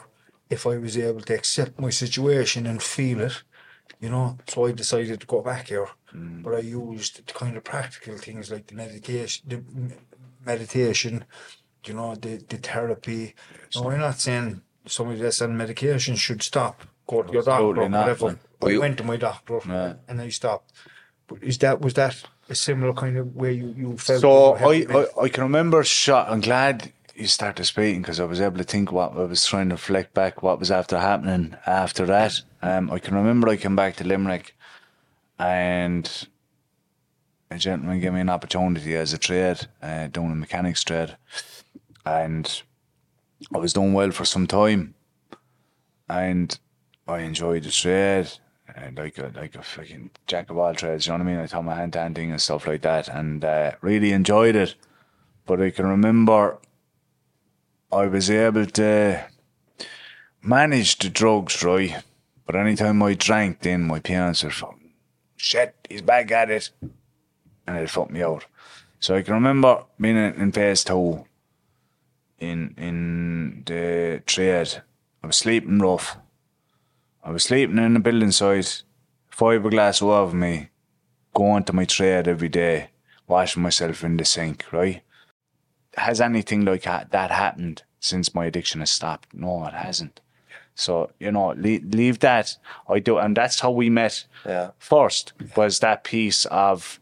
[0.51, 3.43] if I was able to accept my situation and feel it.
[4.01, 5.89] You know, so I decided to go back here.
[6.15, 6.43] Mm.
[6.45, 9.63] But I used the kind of practical things like the meditation, the
[10.45, 11.25] meditation,
[11.85, 13.35] you know, the, the therapy.
[13.75, 16.83] No, I'm not saying somebody that's on medication should stop.
[17.07, 18.27] Go to your doctor or Absolutely not, whatever.
[18.27, 18.39] man.
[18.63, 19.95] I you- went to my doctor Yeah.
[20.07, 20.73] and I stopped.
[21.27, 24.21] But is that was that a similar kind of way you, you felt?
[24.23, 24.87] So I.
[24.89, 26.31] I, I can remember shot.
[26.31, 29.45] I'm glad you start started speaking because I was able to think what I was
[29.45, 32.41] trying to reflect back what was after happening after that.
[32.63, 34.55] Um, I can remember I came back to Limerick
[35.37, 36.29] and
[37.51, 41.17] a gentleman gave me an opportunity as a trade, uh, doing a mechanics trade,
[42.07, 42.63] and
[43.53, 44.95] I was doing well for some time,
[46.09, 46.57] and
[47.07, 48.29] I enjoyed the trade.
[48.77, 51.41] And like a like a fucking jack of all trades, you know what I mean?
[51.41, 54.75] I taught my hand to and stuff like that, and uh, really enjoyed it.
[55.47, 56.59] But I can remember
[57.91, 59.25] I was able to
[60.43, 62.03] manage the drugs, right?
[62.45, 64.93] But anytime I drank, then my parents were fucking
[65.37, 65.75] shit.
[65.89, 66.71] He's back at it,
[67.67, 68.45] and it fucked me out.
[69.01, 71.25] So I can remember being in, phase two
[72.39, 74.83] in in the trade.
[75.23, 76.17] I was sleeping rough.
[77.25, 78.83] I was sleeping in the building site,
[79.31, 80.69] fiberglass over me,
[81.35, 82.91] going to my trade every day,
[83.27, 85.03] washing myself in the sink, right?
[85.99, 89.29] Has anything like that happened since my addiction has stopped?
[89.35, 90.21] No, it hasn't.
[90.75, 92.57] So, you know, leave, leave that.
[92.89, 94.71] I do, and that's how we met Yeah.
[94.79, 97.01] first, was that piece of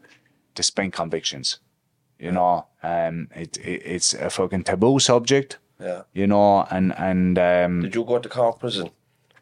[0.55, 1.59] the spent convictions.
[2.19, 6.01] You know, um, it, it it's a fucking taboo subject, Yeah.
[6.13, 8.89] you know, and, and, um, Did you go to Cork prison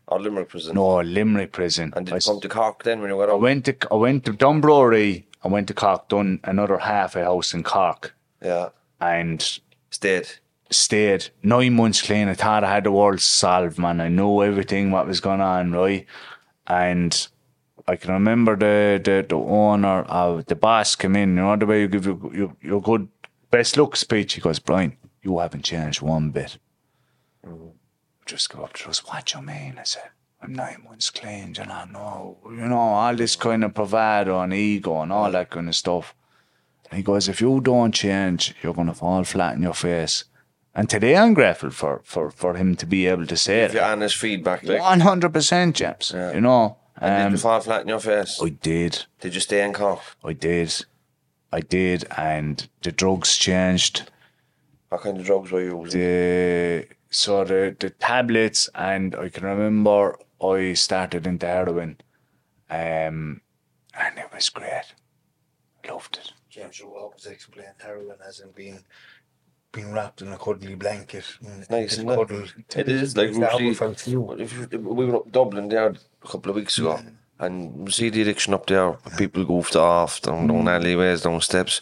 [0.07, 0.75] or Limerick prison?
[0.75, 1.93] no, Limerick prison.
[1.95, 3.95] And did I you come to Cork then when you got I went to I
[3.95, 5.23] went to Dunbrody.
[5.45, 8.69] I went to Cork, done another half a house in Cork, Yeah.
[8.99, 10.27] And Stayed.
[10.69, 12.27] stayed nine months clean.
[12.27, 14.01] I thought I had the world solved, man.
[14.01, 16.05] I knew everything what was going on, right?
[16.67, 17.27] And
[17.87, 21.29] I can remember the the, the owner of the boss came in.
[21.29, 23.07] You know the way you give your your, your good
[23.51, 24.33] best look speech.
[24.33, 26.57] He goes, Brian, you haven't changed one bit.
[27.45, 27.69] Mm-hmm.
[28.25, 29.05] Just go up to us.
[29.05, 29.77] What you mean?
[29.79, 30.09] I said.
[30.41, 33.49] I'm nine months clean, you know, no, you know, all this mm-hmm.
[33.49, 36.13] kind of bravado and ego and all that kind of stuff.
[36.93, 40.25] He goes, if you don't change, you're going to fall flat in your face.
[40.73, 43.77] And today I'm grateful for, for, for him to be able to say Your it.
[43.77, 44.81] honest feedback, like.
[44.81, 46.11] 100%, James.
[46.13, 48.39] You know, And did um, you fall flat in your face?
[48.43, 49.05] I did.
[49.21, 50.01] Did you stay in Cork?
[50.23, 50.85] I did.
[51.51, 52.05] I did.
[52.17, 54.11] And the drugs changed.
[54.89, 55.99] What kind of drugs were you using?
[56.01, 61.97] The, so the, the tablets, and I can remember I started into heroin.
[62.69, 63.41] Um,
[63.97, 64.93] and it was great.
[65.87, 66.33] Loved it.
[66.55, 68.79] James, you always explain heroin hasn't been
[69.73, 71.25] being wrapped in a cuddly blanket.
[71.45, 72.77] and Nice, it's isn't it?
[72.77, 74.31] It is like Is that how Ruthie- it felt to you?
[74.39, 76.97] If we were up Dublin there a couple of weeks ago,
[77.39, 78.93] and we see the addiction up there.
[79.17, 80.71] People goofed off down, down mm.
[80.71, 81.81] alleyways, down steps.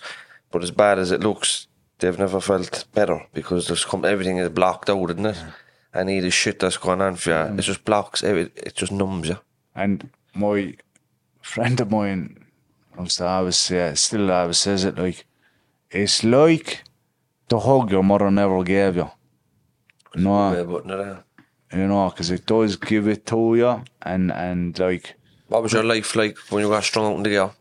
[0.49, 1.67] But as bad as it looks,
[1.99, 5.37] they've never felt better because there's come, everything is blocked out, isn't it?
[5.93, 7.59] Any of the shit that's going on for you, mm.
[7.59, 8.23] it just blocks.
[8.23, 9.37] It, it just numbs you.
[9.75, 10.77] And my
[11.43, 12.42] friend of mine
[12.99, 15.25] used to always say, still always says it like,
[15.89, 16.83] it's like
[17.49, 19.09] the hug your mother never gave you.
[20.15, 21.25] No, know, Way about
[21.73, 25.15] you know, because it does give it to you, and and like
[25.47, 27.55] What was your life like when you got strung out in the girl?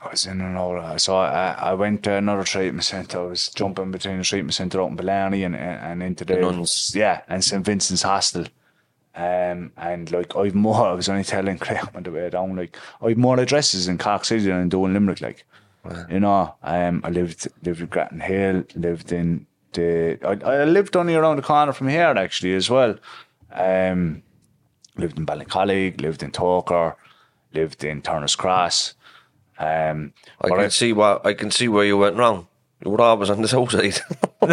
[0.00, 1.00] I was in and out.
[1.00, 3.20] So I, I went to another treatment centre.
[3.20, 6.92] I was jumping between the treatment centre out in Blarney and and into the, nuns.
[6.94, 8.46] Yeah, and St Vincent's Hostel.
[9.14, 10.86] Um, and like I've more.
[10.88, 12.56] I was only telling Graham on the way down.
[12.56, 15.20] Like I've more addresses in Cork City than I do in Limerick.
[15.20, 15.44] Like,
[16.08, 18.64] you know, um, I lived lived in Grattan Hill.
[18.74, 20.18] Lived in the.
[20.24, 22.96] I, I lived only around the corner from here actually as well.
[23.52, 24.22] Um,
[24.96, 26.00] lived in Ballincollig.
[26.00, 26.94] Lived in Togher.
[27.52, 28.94] Lived in Turner's Cross.
[29.58, 32.48] Um, I can see what I can see where you went wrong.
[32.84, 34.00] You were always on the south side.
[34.42, 34.48] you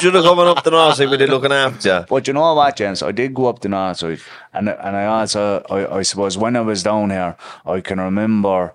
[0.00, 2.04] should have come up the north side with it looking after you.
[2.08, 3.02] But you know what, James?
[3.02, 4.20] I did go up the north side,
[4.52, 7.36] and and I also, uh, I, I suppose, when I was down here,
[7.66, 8.72] I can remember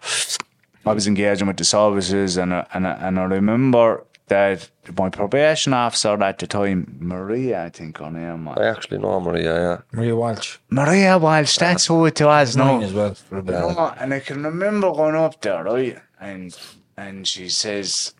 [0.85, 5.73] I was engaging with the services, and I- and and I remember that my probation
[5.73, 8.57] officer at the time, Maria, I think her name was.
[8.57, 9.77] I actually know Maria, yeah.
[9.91, 10.57] Maria Walsh.
[10.69, 12.55] Maria Walsh, that's who it was.
[12.55, 13.13] No, Mine as well.
[13.13, 13.51] For a bit.
[13.53, 15.99] No, and I can remember going up there, right?
[16.19, 16.57] And
[16.97, 18.13] and she says,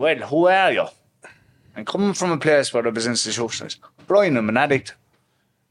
[0.00, 0.86] Well, who are you?
[1.76, 4.94] And coming from a place where I was institutionalized, Brian, I'm an addict.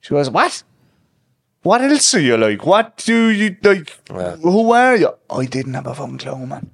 [0.01, 0.61] She goes, What?
[1.63, 2.63] what else are you like?
[2.63, 3.89] What do you like?
[4.07, 5.15] Who are you?
[5.31, 6.69] I didn't have a fucking clue, man.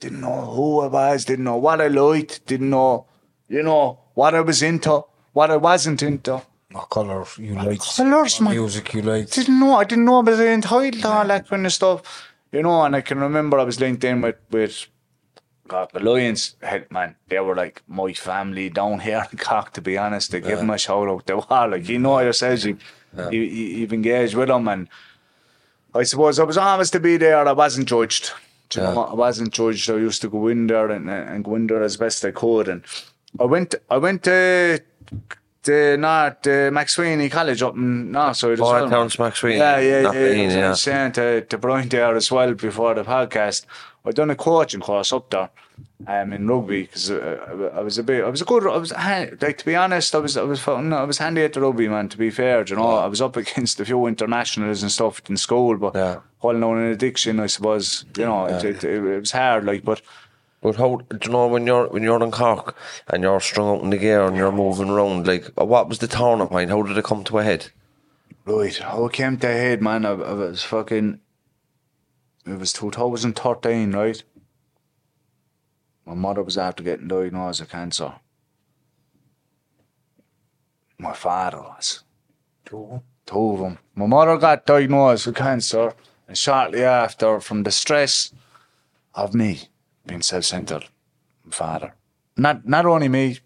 [0.00, 1.24] Didn't know who I was.
[1.24, 2.44] Didn't know what I liked.
[2.44, 3.06] Didn't know,
[3.48, 6.42] you know, what I was into, what I wasn't into.
[6.72, 7.80] What colour you like?
[7.80, 8.52] colours, man.
[8.52, 9.30] Music you like?
[9.30, 9.76] Didn't know.
[9.76, 12.02] I didn't know about the entitled all that kind of stuff.
[12.52, 14.88] You know, and I can remember I was linked in with with
[15.68, 17.14] God, the Lions head man.
[17.28, 19.72] They were like my family down here in Cork.
[19.74, 21.26] To be honest, to give them a shout out.
[21.26, 22.78] They were like, you know yourselves, you,
[23.30, 24.88] you, you, you've engaged with them, and
[25.94, 27.46] I suppose I was honest to be there.
[27.46, 28.32] I wasn't judged.
[28.70, 29.10] Do you know what?
[29.10, 29.88] I wasn't judged.
[29.90, 32.68] I used to go in there and, and go in there as best I could.
[32.68, 32.82] And
[33.40, 34.80] I went I went to
[35.62, 38.88] the North uh, MacSwiney College up in Northside as Oh, well.
[38.88, 39.56] MacSwiney.
[39.58, 40.32] Yeah, yeah, Not yeah.
[40.32, 43.64] Bean, I was saying to, to Brian there as well before the podcast.
[44.04, 45.50] I done a coaching course up there,
[46.06, 48.92] um, in rugby because uh, I was a bit, I was a good, I was
[48.92, 51.88] like to be honest, I was, I was, fucking- I was handy at the rugby
[51.88, 52.08] man.
[52.10, 55.36] To be fair, you know, I was up against a few internationals and stuff in
[55.36, 56.20] school, but Yeah.
[56.38, 59.84] holding on an addiction, I suppose, you know, it, it, it, it was hard, like,
[59.84, 60.00] but.
[60.60, 62.74] But how do you know when you're when you're in Cork
[63.06, 65.24] and you're strung out in the gear and you're moving around?
[65.24, 66.70] Like, what was the turning point?
[66.70, 67.70] How did it come to a head?
[68.44, 70.04] Right, how it came to a head, man?
[70.04, 71.20] I, I was fucking.
[72.48, 74.22] It was 2013, right?
[76.06, 78.14] My mother was after getting diagnosed with cancer.
[80.98, 82.04] My father was.
[82.64, 83.78] Two of them.
[83.94, 85.92] My mother got diagnosed with cancer,
[86.26, 88.32] and shortly after, from the stress
[89.14, 89.68] of me
[90.06, 90.86] being self-centered,
[91.44, 91.94] my father.
[92.36, 93.40] Not not only me,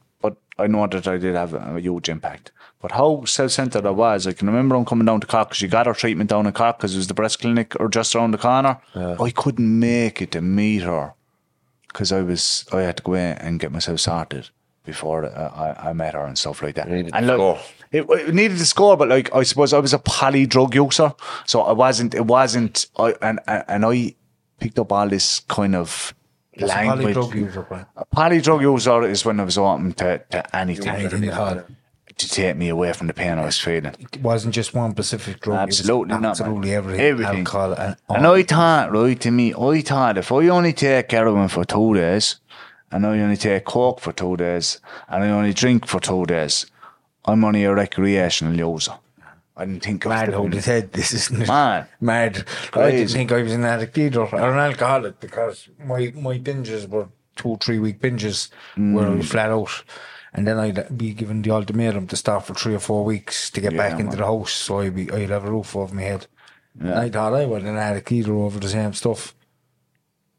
[0.63, 2.53] I know that I did have a, a huge impact.
[2.81, 5.69] But how self-centered I was, I can remember him coming down to Cork because she
[5.69, 8.33] got her treatment down in Cork because it was the breast clinic or just around
[8.33, 8.81] the corner.
[9.21, 11.15] I couldn't make it to meet her
[11.89, 14.51] because I was I had to go in and get myself sorted
[14.85, 16.89] before I, I, I met her and stuff like that.
[17.15, 17.59] And to look,
[17.93, 21.15] it, it needed to score, but like I suppose I was a poly drug user,
[21.47, 22.15] so I wasn't.
[22.15, 22.87] It wasn't.
[22.99, 24.17] I and and I
[24.59, 26.15] picked up all this kind of
[26.59, 27.17] Language.
[27.17, 27.87] polydrug user, Brian.
[27.97, 31.31] A poly drug user is when I was open to, to anything Anything
[32.19, 33.95] to take me away from the pain I was feeling.
[33.99, 35.59] It wasn't just one specific drug.
[35.59, 36.21] Absolutely not.
[36.21, 36.31] man.
[36.31, 37.01] Absolutely everything.
[37.01, 37.39] Everything.
[37.39, 41.49] Alcohol and, And I thought, right, to me, I thought if I only take heroin
[41.49, 42.37] for two days,
[42.91, 44.79] and I only take coke for two days,
[45.09, 46.67] and I only drink for two days,
[47.25, 48.93] I'm only a recreational user.
[49.63, 51.49] I didn't think Mad the- how they said this isn't it?
[51.49, 51.87] Man.
[52.01, 52.47] Mad.
[52.75, 56.89] I didn't think I was an addict either, or an alcoholic, because my, my binges
[56.89, 59.19] were two, three week binges where I Mm.
[59.19, 59.85] was flat out.
[60.35, 63.61] And then I'd be given the ultimatum to stop for three or four weeks to
[63.61, 66.03] get back Yeah, into the house so I'd, be, I'd have a roof over my
[66.03, 66.27] head.
[66.81, 69.35] And I thought I wasn't an addict either over the same stuff.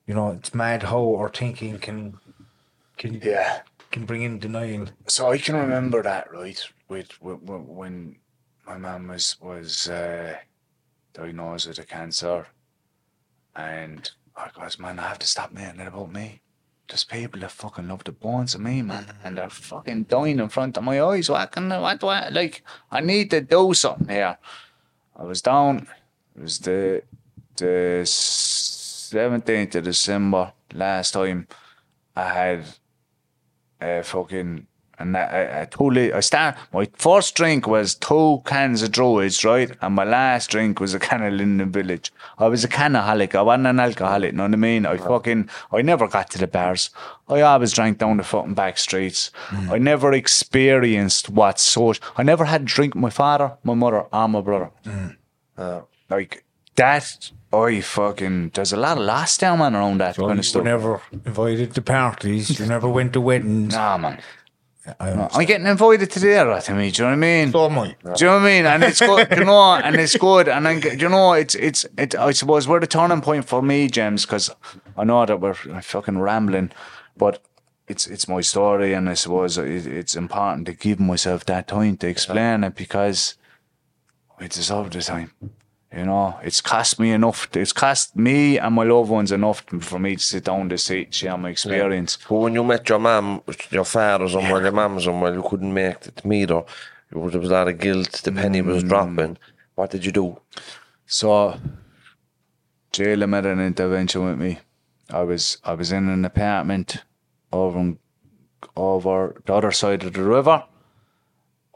[0.07, 2.17] You know, it's mad how our thinking can
[2.97, 3.61] can Yeah.
[3.91, 4.87] can bring in denial.
[5.07, 6.59] So I can remember that, right?
[6.89, 8.15] With, with, with when
[8.65, 10.37] my mum was was uh,
[11.13, 12.47] diagnosed with a cancer,
[13.55, 16.41] and I goes, man, I have to stop making it about me.
[16.87, 20.49] There's people that fucking love the bones of me, man, and they're fucking dying in
[20.49, 21.29] front of my eyes.
[21.29, 22.03] What can I, what
[22.33, 22.63] like?
[22.91, 24.37] I need to do something here.
[25.15, 25.87] I was down.
[26.35, 27.03] It was the
[27.55, 31.47] the seventeenth of December last time.
[32.15, 32.65] I had
[33.79, 34.67] a fucking
[35.03, 39.69] and I, I li- I start my first drink was two cans of druids, right?
[39.81, 42.11] And my last drink was a can of Linden Village.
[42.39, 43.35] I was a canaholic.
[43.35, 44.31] I wasn't an alcoholic.
[44.31, 44.85] You Know what I mean?
[44.85, 46.89] I fucking I never got to the bars.
[47.29, 49.31] I always drank down the fucking back streets.
[49.75, 51.93] I never experienced what so.
[52.17, 54.71] I never had a drink with my father, my mother, or my brother.
[55.57, 56.43] Uh, like
[56.75, 57.31] that.
[57.53, 60.63] I fucking there's a lot of lost down man around that So kind of stuff.
[60.63, 62.59] were never invited to parties.
[62.59, 63.73] You never went to weddings.
[63.75, 64.17] Nah, man.
[64.99, 66.91] I I'm getting invited to there, to me.
[66.91, 67.51] Do you know what I mean?
[67.51, 67.95] So am I.
[68.03, 68.65] Do you know what I mean?
[68.65, 70.49] And it's good, you know, and it's good.
[70.49, 73.87] And then, you know, it's, it's, it, I suppose we're the turning point for me,
[73.87, 74.49] James, because
[74.97, 76.71] I know that we're fucking rambling,
[77.15, 77.41] but
[77.87, 78.93] it's, it's my story.
[78.93, 83.35] And I suppose it, it's important to give myself that time to explain it because
[84.37, 85.31] I deserve the time.
[85.95, 87.47] You know, it's cost me enough.
[87.55, 91.07] It's cost me and my loved ones enough for me to sit down to see,
[91.11, 92.17] share my experience.
[92.27, 96.07] But when you met your mum, your father somewhere, your mum somewhere, you couldn't make
[96.07, 96.65] it to meet her.
[97.11, 98.11] There was a lot of guilt.
[98.23, 98.89] The penny was mm.
[98.89, 99.37] dropping.
[99.75, 100.39] What did you do?
[101.05, 101.59] So,
[102.91, 104.59] Jayla made an intervention with me.
[105.11, 107.03] I was I was in an apartment
[107.51, 107.99] over on-
[108.75, 110.63] over the other side of the river.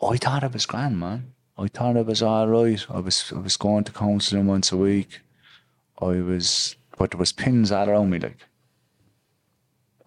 [0.02, 1.34] I thought it was grand, man.
[1.58, 2.86] I thought it was all right.
[2.90, 5.22] I was I was going to counselling once a week.
[6.00, 8.20] I was, but there was pins all around me.
[8.20, 8.46] Like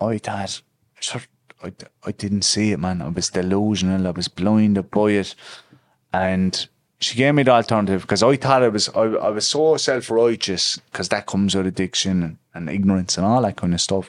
[0.00, 0.62] I thought,
[1.00, 1.22] sure,
[1.62, 1.72] I,
[2.04, 3.02] I didn't see it, man.
[3.02, 4.06] I was delusional.
[4.06, 5.34] I was blinded by it,
[6.12, 6.68] and
[7.00, 10.10] she gave me the alternative because I thought it was I, I was so self
[10.10, 14.08] righteous because that comes with addiction and, and ignorance and all that kind of stuff.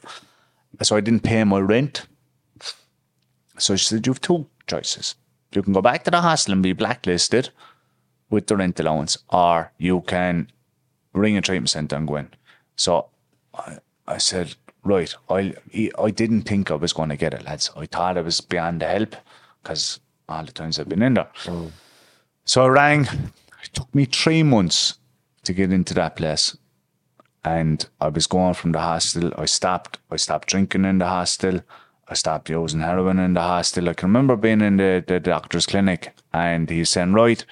[0.83, 2.05] So I didn't pay my rent.
[3.57, 5.15] So she said, "You have two choices.
[5.53, 7.49] You can go back to the hostel and be blacklisted
[8.29, 10.51] with the rent allowance, or you can
[11.13, 12.29] ring a treatment centre and go in."
[12.75, 13.07] So
[13.53, 13.77] I,
[14.07, 15.55] I said, "Right, I
[15.99, 17.69] I didn't think I was going to get it, lads.
[17.75, 19.15] I thought I was beyond the help
[19.61, 19.99] because
[20.29, 21.71] all the times I've been in there." Mm.
[22.45, 23.01] So I rang.
[23.63, 24.97] It took me three months
[25.43, 26.57] to get into that place.
[27.43, 29.31] And I was going from the hostel.
[29.37, 29.97] I stopped.
[30.11, 31.61] I stopped drinking in the hostel.
[32.07, 33.89] I stopped using heroin in the hostel.
[33.89, 37.45] I can remember being in the, the doctor's clinic and he's saying, Right,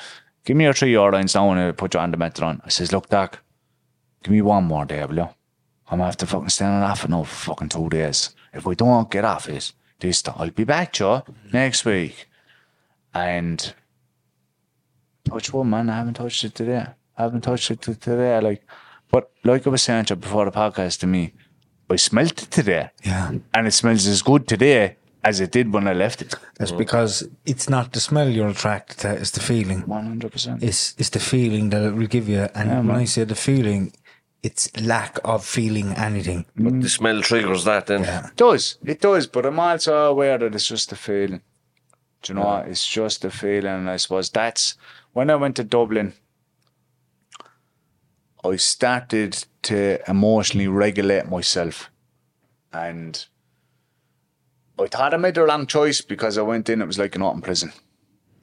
[0.46, 2.62] give me your three orlines now and I'll put you on the methadone.
[2.66, 3.40] I says, Look, Doc,
[4.24, 5.30] give me one more day, will you?
[5.92, 8.36] I'm after fucking standing off for no fucking two days.
[8.54, 12.28] If we don't get off it, this I'll be back, Joe, next week.
[13.14, 13.74] And
[15.26, 15.90] touch one, man.
[15.90, 16.86] I haven't touched it today.
[17.18, 18.40] I haven't touched it today.
[18.40, 18.64] Like,
[19.12, 21.34] but like I was saying to before the podcast to me,
[21.90, 22.90] I smelt it today.
[23.04, 23.32] Yeah.
[23.54, 26.36] And it smells as good today as it did when I left it.
[26.58, 29.84] That's because it's not the smell you're attracted to, uh, it's the feeling.
[29.84, 30.64] 100%.
[30.64, 32.48] It's it's the feeling that it will give you.
[32.56, 32.98] And when.
[32.98, 33.94] I say the feeling,
[34.44, 36.46] it's lack of feeling anything.
[36.56, 38.04] But the smell triggers that then.
[38.04, 38.78] It does.
[38.86, 39.28] It does.
[39.28, 41.42] But I'm also aware that it's just a feeling.
[42.22, 42.68] Do you know what?
[42.68, 43.74] It's just a feeling.
[43.74, 44.76] And I suppose that's
[45.14, 46.14] when I went to Dublin,
[48.44, 51.90] I started to emotionally regulate myself.
[52.72, 53.26] And
[54.80, 57.22] I thought I made the wrong choice because I went in, it was like an
[57.22, 57.74] open prison.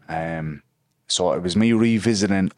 [0.09, 0.63] Um,
[1.07, 2.51] so it was me revisiting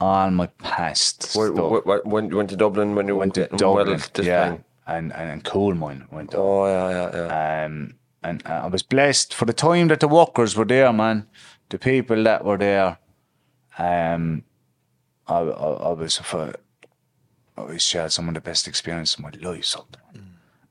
[0.00, 1.34] all my past.
[1.34, 1.84] Where, stuff.
[1.84, 4.64] where, you went to Dublin when you went to Dublin, yeah, time?
[4.86, 6.40] and, and and Coolmine went up.
[6.40, 7.64] Oh yeah, yeah, yeah.
[7.64, 11.26] Um, and uh, I was blessed for the time that the workers were there, man.
[11.68, 12.98] The people that were there,
[13.78, 14.44] um,
[15.26, 16.54] I, I, I was for,
[17.68, 19.64] I shared some of the best experience of my life.
[19.64, 19.86] So,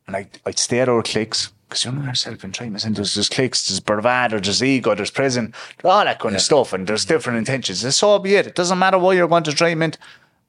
[0.07, 3.13] and I I stayed out of cliques because you know yourself in treatment centres.
[3.13, 7.05] There's cliques, there's bravado, there's ego, there's prison, all that kind of stuff, and there's
[7.05, 7.83] different intentions.
[7.83, 8.47] And so be it.
[8.47, 9.97] It doesn't matter why you're going to treatment.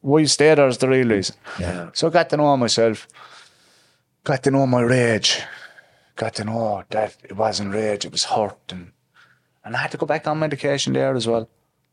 [0.02, 1.36] Why you stay there is the real reason.
[1.58, 1.90] Yeah.
[1.92, 3.06] So I got to know myself
[4.24, 5.42] got to know my rage,
[6.16, 8.92] got to know that it wasn't rage, it was hurt, and
[9.64, 11.48] and I had to go back on medication there as well.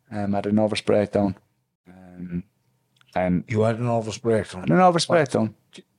[0.09, 1.35] Um, I had a nervous breakdown,
[1.87, 2.43] um,
[3.17, 4.63] and You had a nervous breakdown.
[4.63, 5.55] a nervous breakdown.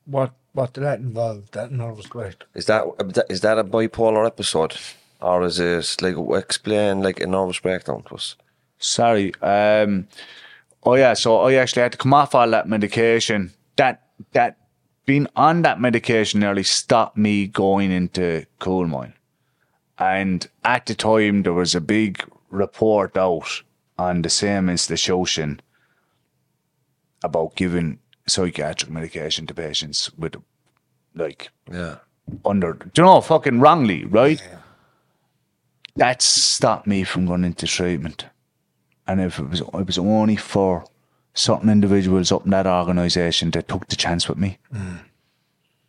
[0.06, 1.50] What what did that involve?
[1.52, 2.48] That nervous breakdown.
[2.54, 2.84] Is that
[3.28, 4.74] is that a bipolar episode,
[5.20, 8.36] or is it like explain like a nervous breakdown to us?
[8.78, 9.34] Sorry.
[9.42, 10.06] Um,
[10.84, 13.52] oh yeah, so I actually had to come off all that medication.
[13.76, 14.02] That
[14.32, 14.56] that
[15.06, 19.14] being on that medication nearly stopped me going into Coolmine.
[19.98, 23.62] And at the time, there was a big report out
[23.98, 25.60] on the same institution
[27.22, 30.36] about giving psychiatric medication to patients with,
[31.14, 31.96] like, Yeah.
[32.44, 34.42] under, do you know, fucking wrongly, right?
[35.96, 38.26] That stopped me from going into treatment.
[39.06, 40.84] And if it was, it was only for
[41.34, 44.58] certain individuals up in that organisation that took the chance with me.
[44.72, 45.00] Mm.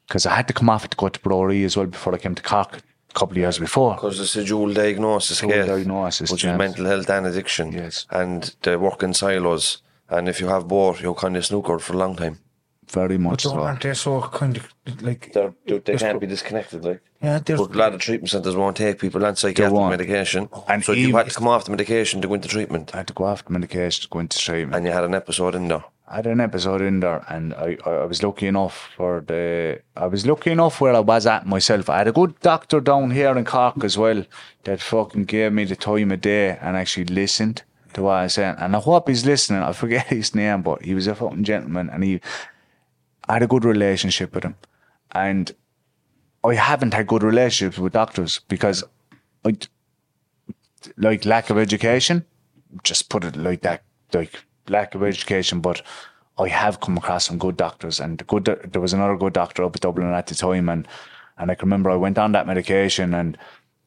[0.08, 2.18] Because I had to come off it to go to Bruree as well before I
[2.18, 3.96] came to Cork a couple of years before.
[3.96, 6.54] Because it's a dual diagnosis Dual diagnosis, which James.
[6.54, 7.72] is mental health and addiction.
[7.72, 8.08] Yes.
[8.10, 9.82] And they work in silos.
[10.10, 12.40] And if you have both, you're kind of snookered for a long time.
[12.92, 13.60] Very But much don't, so.
[13.62, 14.68] aren't they so kind of
[15.04, 16.84] like They're, they they can't be disconnected.
[16.84, 17.38] Like, yeah?
[17.46, 19.92] But a lot of treatment centres won't take people on psychiatric won't.
[19.92, 20.50] medication.
[20.68, 22.90] And so you even- had to come off the medication to go into treatment.
[22.96, 24.76] I had to go off the medication to go into treatment.
[24.76, 25.84] And you had an episode in there.
[26.12, 29.80] I had an episode in there, and I, I, I was lucky enough for the.
[29.96, 31.88] I was lucky enough where I was at myself.
[31.88, 34.26] I had a good doctor down here in Cork as well
[34.64, 37.62] that fucking gave me the time of day and actually listened
[37.94, 38.56] to what I was saying.
[38.60, 39.62] And I hope he's listening.
[39.62, 42.22] I forget his name, but he was a fucking gentleman, and he.
[43.28, 44.56] I had a good relationship with him,
[45.12, 45.52] and
[46.44, 48.84] I haven't had good relationships with doctors because
[49.46, 49.56] I,
[50.98, 52.26] like lack of education.
[52.84, 53.84] Just put it like that,
[54.14, 55.60] like lack of education.
[55.60, 55.84] But
[56.40, 59.76] I have come across some good doctors, and good there was another good doctor up
[59.76, 60.88] at Dublin at the time, and
[61.38, 63.38] and I can remember I went on that medication, and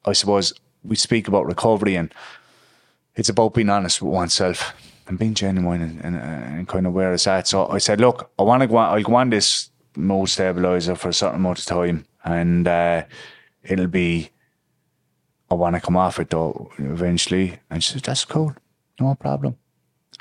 [0.04, 0.52] I suppose
[0.84, 2.12] we speak about recovery, and
[3.14, 4.74] it's about being honest with oneself
[5.06, 7.48] and being genuine and, and, and kind of where it's at.
[7.48, 10.94] So I said, look, I want to go on, I'll go on this mood stabilizer
[10.94, 13.04] for a certain amount of time, and uh,
[13.62, 14.30] it'll be.
[15.50, 17.58] I want to come off it though eventually.
[17.68, 18.54] And she said, That's cool.
[18.98, 19.58] No problem.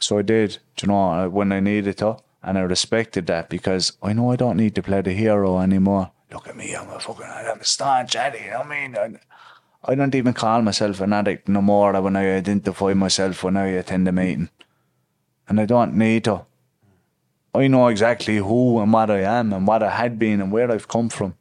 [0.02, 2.18] So I did, you know, when I needed to.
[2.44, 6.12] And I respected that because I know I don't need to play the hero anymore.
[6.32, 8.16] Look at me, I'm a fucking, I'm a staunch.
[8.16, 8.96] I mean,
[9.84, 13.58] I, I don't even call myself an addict no more when I identify myself when
[13.58, 14.50] I attend a meeting.
[15.52, 16.46] and I don't need to.
[17.54, 20.72] I know exactly who and what I am and what I had been and where
[20.72, 21.36] I've come from.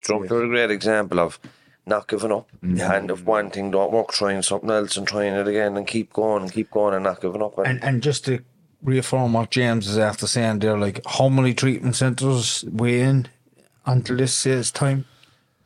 [0.00, 1.38] Drunk are a great example of
[1.84, 2.48] not giving up.
[2.64, 2.80] Mm.
[2.80, 6.14] And if one thing don't work, trying something else and trying it again and keep
[6.14, 7.58] going and keep going and not giving up.
[7.58, 7.62] Eh?
[7.66, 8.40] And and just to
[8.82, 13.28] reaffirm what James is after saying there, like how many treatment centres we in
[13.84, 15.04] until this says time?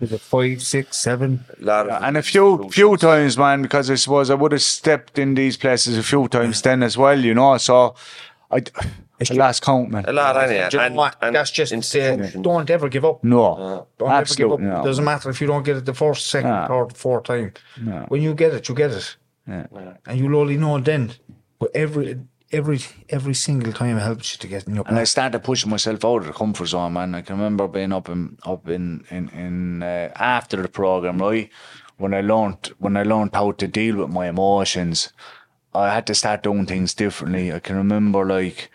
[0.01, 1.45] Is it five, six, seven?
[1.61, 4.63] a lot of And a few few times, man, because I suppose I would have
[4.63, 7.57] stepped in these places a few times then as well, you know.
[7.57, 7.95] So
[8.51, 8.59] I,
[9.21, 10.05] I lost count, man.
[10.07, 10.69] a lot anyway.
[10.71, 11.17] Do you know and, what?
[11.23, 13.25] and That's just uh, to say, don't ever give up.
[13.25, 14.61] No, uh, Don't ever give up.
[14.61, 14.85] absolutely no.
[14.85, 16.67] Doesn't matter if you don't get it the first, second, No.
[16.69, 17.53] third, fourth time.
[18.09, 19.17] When you get it, you get it,
[19.49, 19.67] Yeah.
[20.07, 21.13] and you'll only know then.
[21.59, 22.19] But every
[22.53, 22.79] every
[23.09, 26.05] every single time it helps you to get in your And I started pushing myself
[26.05, 27.15] out of the comfort zone, man.
[27.15, 31.51] I can remember being up in up in in, in uh, after the program, right?
[31.99, 35.13] When I learned when I learned how to deal with my emotions,
[35.75, 37.53] I had to start doing things differently.
[37.53, 38.71] I can remember like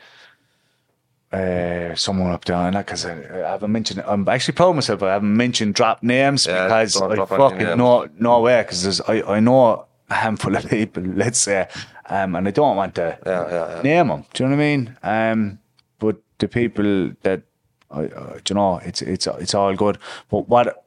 [1.31, 4.75] uh, someone up there, and I because I, I haven't mentioned, I'm actually proud of
[4.75, 5.01] myself.
[5.03, 7.77] I haven't mentioned drop names Yeah, because don't I fucking names.
[7.77, 11.67] know no way because I I know a handful of people, let's say,
[12.09, 13.81] um, and I don't want to Yeah, yeah, yeah.
[13.81, 14.25] name them.
[14.33, 14.97] Do you know what I mean?
[15.03, 15.59] Um,
[15.99, 17.41] but the people that
[17.89, 19.97] I, uh, you know, it's it's it's all good.
[20.29, 20.83] But what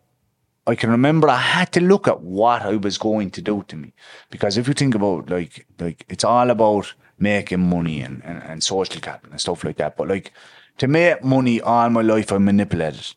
[0.66, 3.76] I can remember, I had to look at what I was going to do to
[3.76, 3.92] me
[4.30, 8.62] because if you think about like like it's all about making money and, and, and
[8.62, 9.96] social capital and stuff like that.
[9.96, 10.32] But like
[10.78, 13.14] to make money all my life, I manipulated.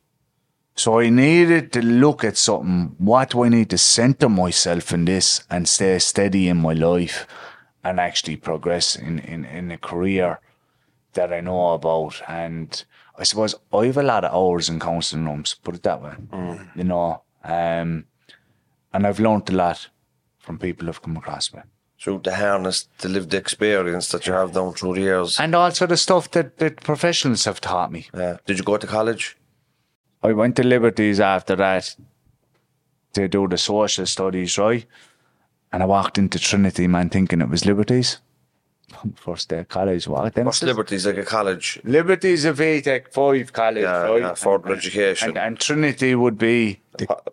[0.76, 2.96] So I needed to look at something.
[3.00, 7.26] What do I need to center myself in this and stay steady in my life
[7.88, 10.40] and actually progress in, in, in a career
[11.14, 12.22] that I know about?
[12.28, 12.86] And
[13.22, 16.16] I suppose I have a lot of hours in counselling rooms, put it that way.
[16.76, 18.06] You know, um,
[18.94, 19.90] and I've learned a lot
[20.38, 21.66] from people I've come across with.
[22.00, 25.40] through the harness, the lived experience that you have done through the years.
[25.40, 28.08] And also the stuff that, that professionals have taught me.
[28.14, 28.38] Yeah.
[28.46, 29.36] Did you go to college?
[30.24, 31.96] I went to Liberties after that
[33.14, 34.86] to do the social studies, right?
[35.72, 38.20] And I walked into Trinity, man, thinking it was Liberties.
[39.16, 40.46] First day of college, walked in.
[40.46, 41.80] What's Liberty's like a college?
[41.84, 44.22] Liberties of VTech 5 college, Yeah, right?
[44.22, 45.30] yeah, further And- education.
[45.30, 46.80] And, and Trinity would be,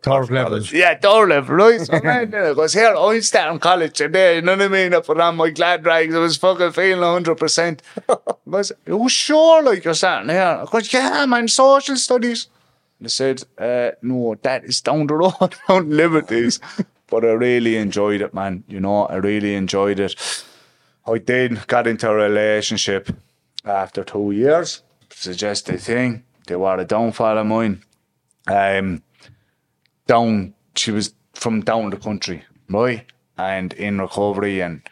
[0.03, 0.61] Third level.
[0.64, 1.80] yeah, third level, right?
[1.80, 4.93] So, man, because here, I'm starting college today, you know what I mean?
[4.95, 7.78] I put on my glad rags, I was fucking feeling 100%.
[8.45, 10.43] Because, oh, sure, like you're starting here.
[10.43, 12.49] I goes, yeah, man, social studies.
[13.01, 16.61] They said, uh, no, that is down the road, down Liberties.
[17.09, 18.65] But I really enjoyed it, man.
[18.69, 20.15] You know, I really enjoyed it.
[21.07, 23.11] I did got into a relationship
[23.65, 24.83] after two years.
[25.11, 26.25] Suggested thing.
[26.47, 27.83] They were a downfall of mine.
[28.47, 29.03] Um,
[30.07, 33.05] down, she was from down the country, right?
[33.39, 34.83] And in recovery, and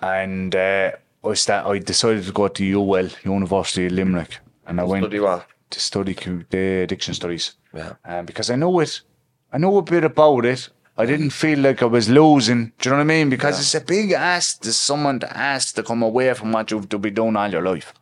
[0.00, 0.92] and uh,
[1.24, 5.20] I start, I decided to go to UL, University of Limerick, and I went Study
[5.20, 5.46] what?
[5.70, 6.14] to study
[6.50, 7.54] the addiction studies.
[7.72, 7.94] Yeah.
[8.04, 9.00] Um, because I know it,
[9.52, 10.68] I know a bit about it.
[10.96, 12.72] I didn't feel like I was losing.
[12.78, 13.28] Do you know what I mean?
[13.28, 16.88] Because it's a big ask to someone to ask to come away from what you've
[16.90, 17.92] to be doing all your life.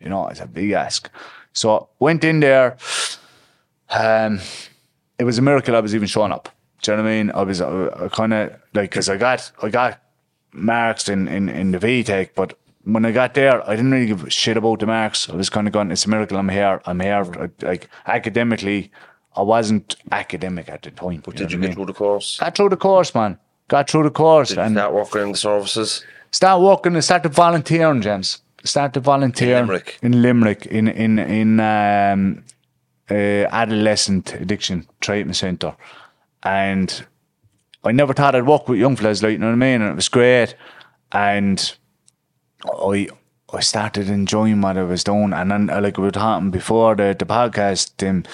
[0.00, 1.10] You know, it's a big ask.
[1.52, 2.78] So I went in there.
[3.90, 4.40] Um,
[5.18, 6.48] it was a miracle I was even showing up.
[6.82, 7.30] Do you know what I mean?
[7.32, 10.00] I was uh, kind of like because I got I got
[10.52, 14.24] marks in in in the VTech, but when I got there, I didn't really give
[14.24, 15.28] a shit about the marks.
[15.28, 16.80] I was kind of going, it's a miracle I'm here.
[16.86, 17.52] I'm here.
[17.60, 18.90] Like academically,
[19.40, 21.20] I wasn't academic at the time.
[21.24, 22.38] But Did you get through the course?
[22.38, 23.38] Got through the course, man.
[23.68, 26.04] Got through the course Did you and start working in the services?
[26.32, 28.42] start working and started volunteering, James.
[28.64, 29.98] Started volunteering In Limerick?
[30.02, 32.44] in Limerick in in in um,
[33.10, 33.14] uh,
[33.62, 35.74] adolescent addiction treatment centre,
[36.42, 36.88] and
[37.88, 39.92] I never thought I'd work with young fellas, like you know what I mean, and
[39.92, 40.54] it was great,
[41.12, 41.58] and
[42.64, 43.08] I
[43.58, 46.94] I started enjoying what I was doing, and then uh, like we were talking before
[46.94, 48.24] the the podcast, Tim,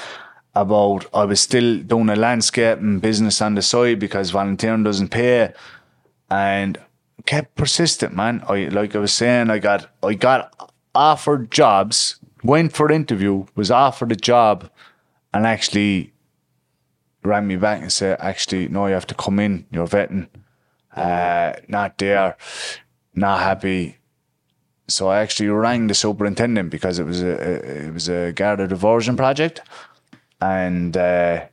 [0.56, 5.52] about I was still doing a landscaping business on the side because volunteering doesn't pay,
[6.30, 6.78] and
[7.26, 8.42] kept persistent, man.
[8.48, 13.70] I like I was saying, I got I got offered jobs, went for interview, was
[13.70, 14.70] offered a job,
[15.34, 16.12] and actually
[17.22, 19.66] rang me back and said, actually, no, you have to come in.
[19.70, 20.28] You're vetting.
[20.94, 22.36] Uh, not there,
[23.14, 23.98] not happy.
[24.88, 28.68] So I actually rang the superintendent because it was a, a it was a Garda
[28.68, 29.60] diversion project,
[30.40, 31.44] and uh,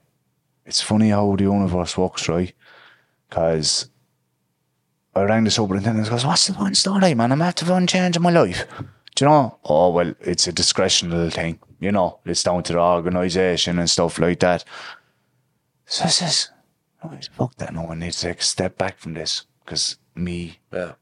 [0.66, 2.54] it's funny how the universe works, right?
[3.30, 3.90] Because
[5.16, 7.32] I rang the superintendent and goes, What's the one story, man?
[7.32, 8.66] I'm after one change in my life.
[9.16, 9.60] Do you know?
[9.64, 11.60] Oh, well, it's a discretional thing.
[11.80, 14.64] You know, it's down to the organisation and stuff like that.
[15.86, 16.50] So I says,
[17.04, 17.74] oh, fuck that.
[17.74, 20.94] No, I need to take a step back from this because me, Yeah.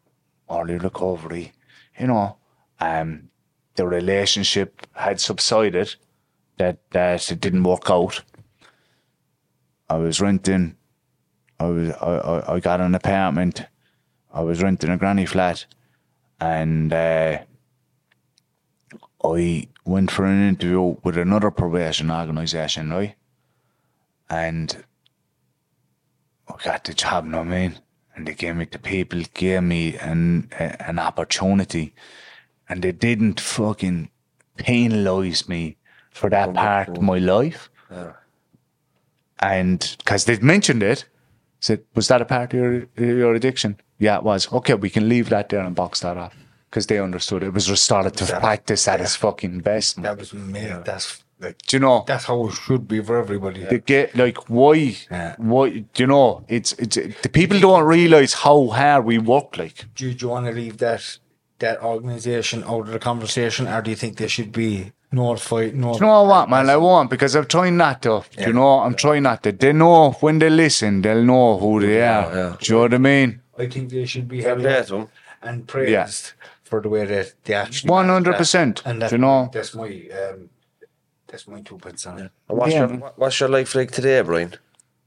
[0.49, 1.53] early recovery,
[1.99, 2.35] you know,
[2.79, 3.29] um,
[3.75, 5.95] the relationship had subsided,
[6.57, 6.79] that
[7.31, 8.21] it didn't work out.
[9.89, 10.77] I was renting.
[11.59, 13.65] I was I, I, I got an apartment.
[14.33, 15.65] I was renting a granny flat,
[16.39, 17.39] and uh,
[19.23, 23.15] I went for an interview with another probation organisation, right?
[24.29, 24.83] And
[26.47, 27.79] I got the job, you know what I mean?
[28.15, 31.93] And they gave me the people gave me an an opportunity,
[32.69, 34.09] and they didn't fucking
[34.57, 35.77] penalise me
[36.11, 37.69] for that part of my life.
[39.39, 41.05] And because they'd mentioned it,
[41.59, 44.51] said, "Was that a part of your your addiction?" Yeah, it was.
[44.51, 46.35] Okay, we can leave that there and box that off
[46.69, 49.97] because they understood it was restorative practice at its fucking best.
[49.97, 50.03] man.
[50.03, 50.85] That was made.
[50.85, 52.03] That's like Do you know?
[52.07, 53.63] that's how it should be for everybody.
[53.65, 55.35] the get like why Yeah.
[55.37, 59.85] why do you know it's it's the people don't realize how hard we work like
[59.95, 61.17] do, you- do you want to leave that
[61.59, 65.75] that organisation out of the conversation, or do you think they should be notified?
[65.75, 68.79] No, you know what man I won't because I'm trying not to do you know
[68.79, 72.55] I'm trying not to they know when they listen they'll know who they are yeah.
[72.59, 75.09] do you know what I mean I think they should be Fair held play up
[75.41, 76.33] and praised
[76.63, 77.89] for the way that they actually.
[77.91, 79.43] 100%, And that's you know.
[79.45, 79.89] my, that's my
[80.19, 80.49] um,
[81.27, 82.31] that's my two pence on it.
[82.47, 82.87] And What's, Yeah.
[82.87, 84.55] your, what's your life like today, Brian?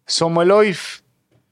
[0.06, 1.02] so my life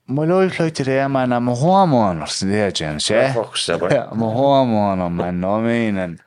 [0.07, 3.67] my life like today man I'm a homeowner today James yeah Fuck's.
[3.69, 3.77] Yeah,
[4.11, 5.41] I'm a homeowner, man.
[5.41, 5.97] Know what I mean?
[5.97, 6.21] And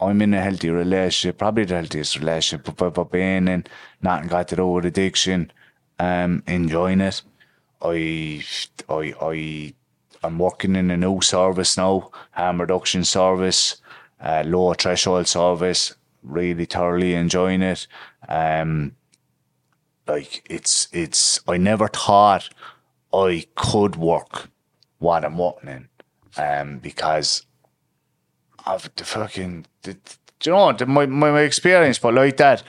[0.00, 3.66] I'm in a healthy relationship, probably the healthiest relationship I've ever been in.
[4.00, 5.52] Nothing got to do with addiction.
[5.98, 7.22] Um, enjoying it.
[7.82, 8.42] I,
[8.88, 9.74] I, I,
[10.22, 13.76] I'm working in a new service now, harm reduction service,
[14.20, 15.94] uh, lower threshold service.
[16.22, 17.86] Really thoroughly enjoying it.
[18.28, 18.96] Um,
[20.06, 21.40] like it's, it's.
[21.48, 22.48] I never thought
[23.12, 24.50] I could work
[24.98, 25.88] what I'm working in,
[26.36, 27.46] um, because
[28.66, 32.62] of the fucking, the, do you know, the, my, my, my experience, but like that,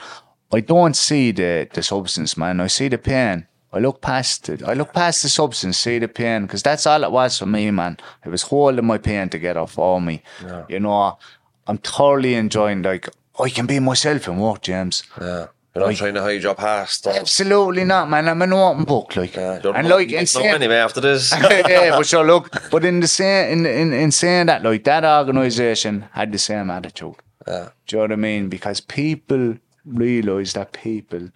[0.52, 2.60] I don't see the, the substance, man.
[2.60, 3.46] I see the pain.
[3.72, 4.62] I look past it.
[4.62, 7.70] I look past the substance, see the pain, because that's all it was for me,
[7.70, 7.96] man.
[8.24, 10.22] It was holding my pain together for me.
[10.68, 11.18] You know,
[11.66, 13.08] I'm thoroughly enjoying, like,
[13.40, 15.04] I can be myself in work, James.
[15.18, 15.46] Yeah.
[15.74, 17.06] You're not trying to hide your past.
[17.06, 18.28] or- Absolutely not, man.
[18.28, 21.00] I'm an open book, like, Yeah, you're and not- like, not and saying, anyway after
[21.00, 21.32] this.
[21.50, 25.04] yeah, but sure, look, but in the same, in, in, in saying that, like that
[25.04, 27.14] organisation had the same attitude.
[27.48, 27.70] Yeah.
[27.86, 28.48] Do you know what I mean?
[28.50, 29.56] Because people
[29.86, 31.30] realise that people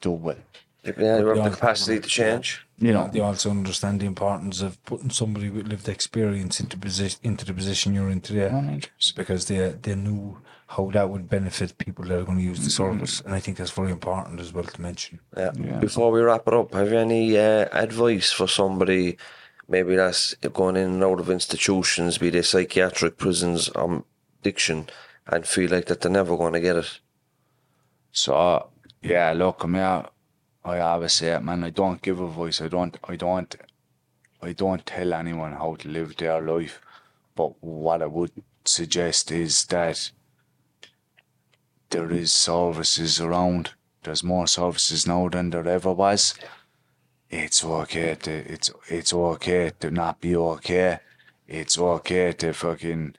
[0.00, 0.36] do well.
[0.84, 2.60] yeah, you have the capacity to change.
[2.78, 7.20] You know, They also understand the importance of putting somebody with lived experience into position
[7.22, 8.80] into the position you're in today,
[9.16, 10.38] because they they knew
[10.76, 13.56] how that would benefit people that are going to use the service, and I think
[13.56, 15.20] that's very important as well to mention.
[15.36, 15.50] Yeah.
[15.78, 19.16] Before we wrap it up, have you any uh, advice for somebody
[19.68, 24.04] maybe that's going in and out of institutions, be they psychiatric prisons or
[24.40, 24.88] addiction,
[25.26, 26.98] and feel like that they're never going to get it?
[28.10, 28.70] So
[29.02, 30.08] yeah, look, I mean, I,
[30.64, 31.62] I always say it, man.
[31.62, 32.60] I don't give a voice.
[32.60, 32.96] I don't.
[33.04, 33.54] I don't.
[34.42, 36.80] I don't tell anyone how to live their life.
[37.36, 38.32] But what I would
[38.64, 40.10] suggest is that
[41.94, 43.70] there is services around.
[44.02, 46.34] There's more services now than there ever was.
[47.30, 50.98] It's okay to it's it's okay to not be okay.
[51.46, 53.14] It's okay to fucking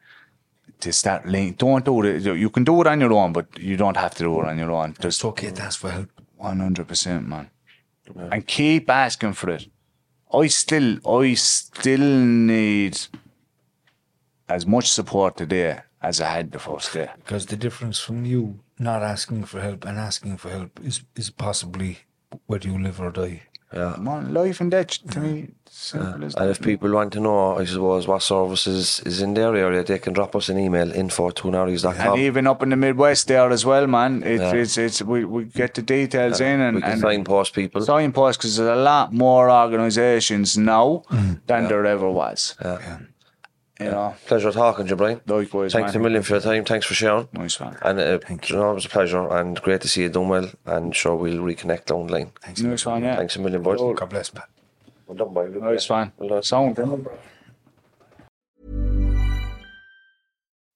[0.81, 1.57] to start link.
[1.57, 2.23] Don't do it.
[2.23, 4.57] You can do it on your own, but you don't have to do it on
[4.57, 4.95] your own.
[4.99, 6.09] It's okay to ask for help.
[6.37, 7.49] one hundred percent, man.
[8.31, 9.67] And keep asking for it.
[10.33, 12.99] I still, I still need
[14.49, 17.09] as much support today as I had the first day.
[17.17, 21.29] Because the difference from you not asking for help and asking for help is, is
[21.29, 21.99] possibly
[22.47, 23.43] whether you live or die.
[23.73, 23.95] Yeah.
[23.99, 26.51] Man, life and death to me, simple as And that.
[26.51, 30.13] if people want to know, I suppose, what services is in their area, they can
[30.13, 32.19] drop us an email info at And twonorries.com.
[32.19, 34.23] even up in the Midwest there as well, man.
[34.23, 34.53] It, Yeah.
[34.53, 37.81] It's it's we, we get the details in and we can and signpost people.
[37.81, 41.41] signpost because there's a lot more organisations now mm.
[41.47, 42.55] than there ever was.
[43.79, 43.85] Yeah.
[43.85, 45.21] You know, Pleasure talking to you, Brian.
[45.27, 45.73] likewise.
[45.73, 46.01] Thanks man.
[46.01, 46.63] a million for your time.
[46.63, 47.27] Thanks for sharing.
[47.33, 47.77] Nice one.
[47.81, 50.49] And uh, you know, it was a pleasure and great to see you doing well.
[50.65, 52.31] And sure, we'll reconnect down the line.
[52.41, 52.61] Thanks.
[52.61, 53.17] Nice one, yeah.
[53.17, 53.79] Thanks a million, boys.
[53.79, 54.47] God bless, Pat.
[55.07, 55.47] Well done, boy.
[55.47, 56.13] Nice one.
[56.17, 56.43] Well done.
[56.43, 56.79] Sound.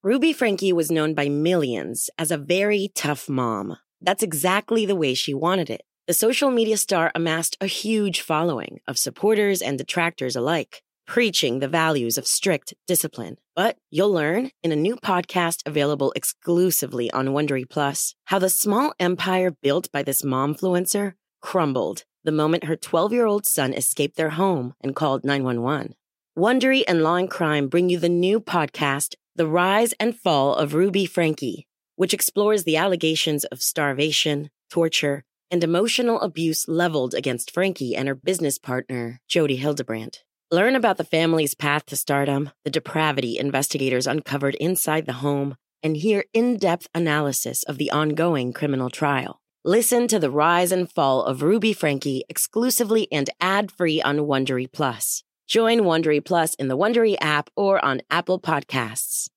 [0.02, 3.78] Ruby Franke was known by millions as a very tough mom.
[4.02, 5.82] That's exactly the way she wanted it.
[6.08, 11.68] The social media star amassed a huge following of supporters and detractors alike, preaching the
[11.68, 13.36] values of strict discipline.
[13.56, 18.94] But you'll learn in a new podcast available exclusively on Wondery Plus how the small
[19.00, 24.30] empire built by this momfluencer crumbled the moment her 12 year old son escaped their
[24.30, 25.96] home and called 911.
[26.38, 30.76] Wondery and Law and Crime bring you the new podcast, The Rise and Fall of
[30.76, 37.96] Ruby Franke, which explores the allegations of starvation, torture, and emotional abuse leveled against Franke
[37.96, 40.24] and her business partner, Jody Hildebrandt.
[40.52, 45.96] Learn about the family's path to stardom, the depravity investigators uncovered inside the home, and
[45.96, 49.42] hear in depth analysis of the ongoing criminal trial.
[49.64, 54.66] Listen to the rise and fall of Ruby Franke exclusively and ad free on Wondery
[54.72, 55.24] Plus.
[55.48, 59.30] Join Wondery Plus in the Wondery app or on Apple Podcasts.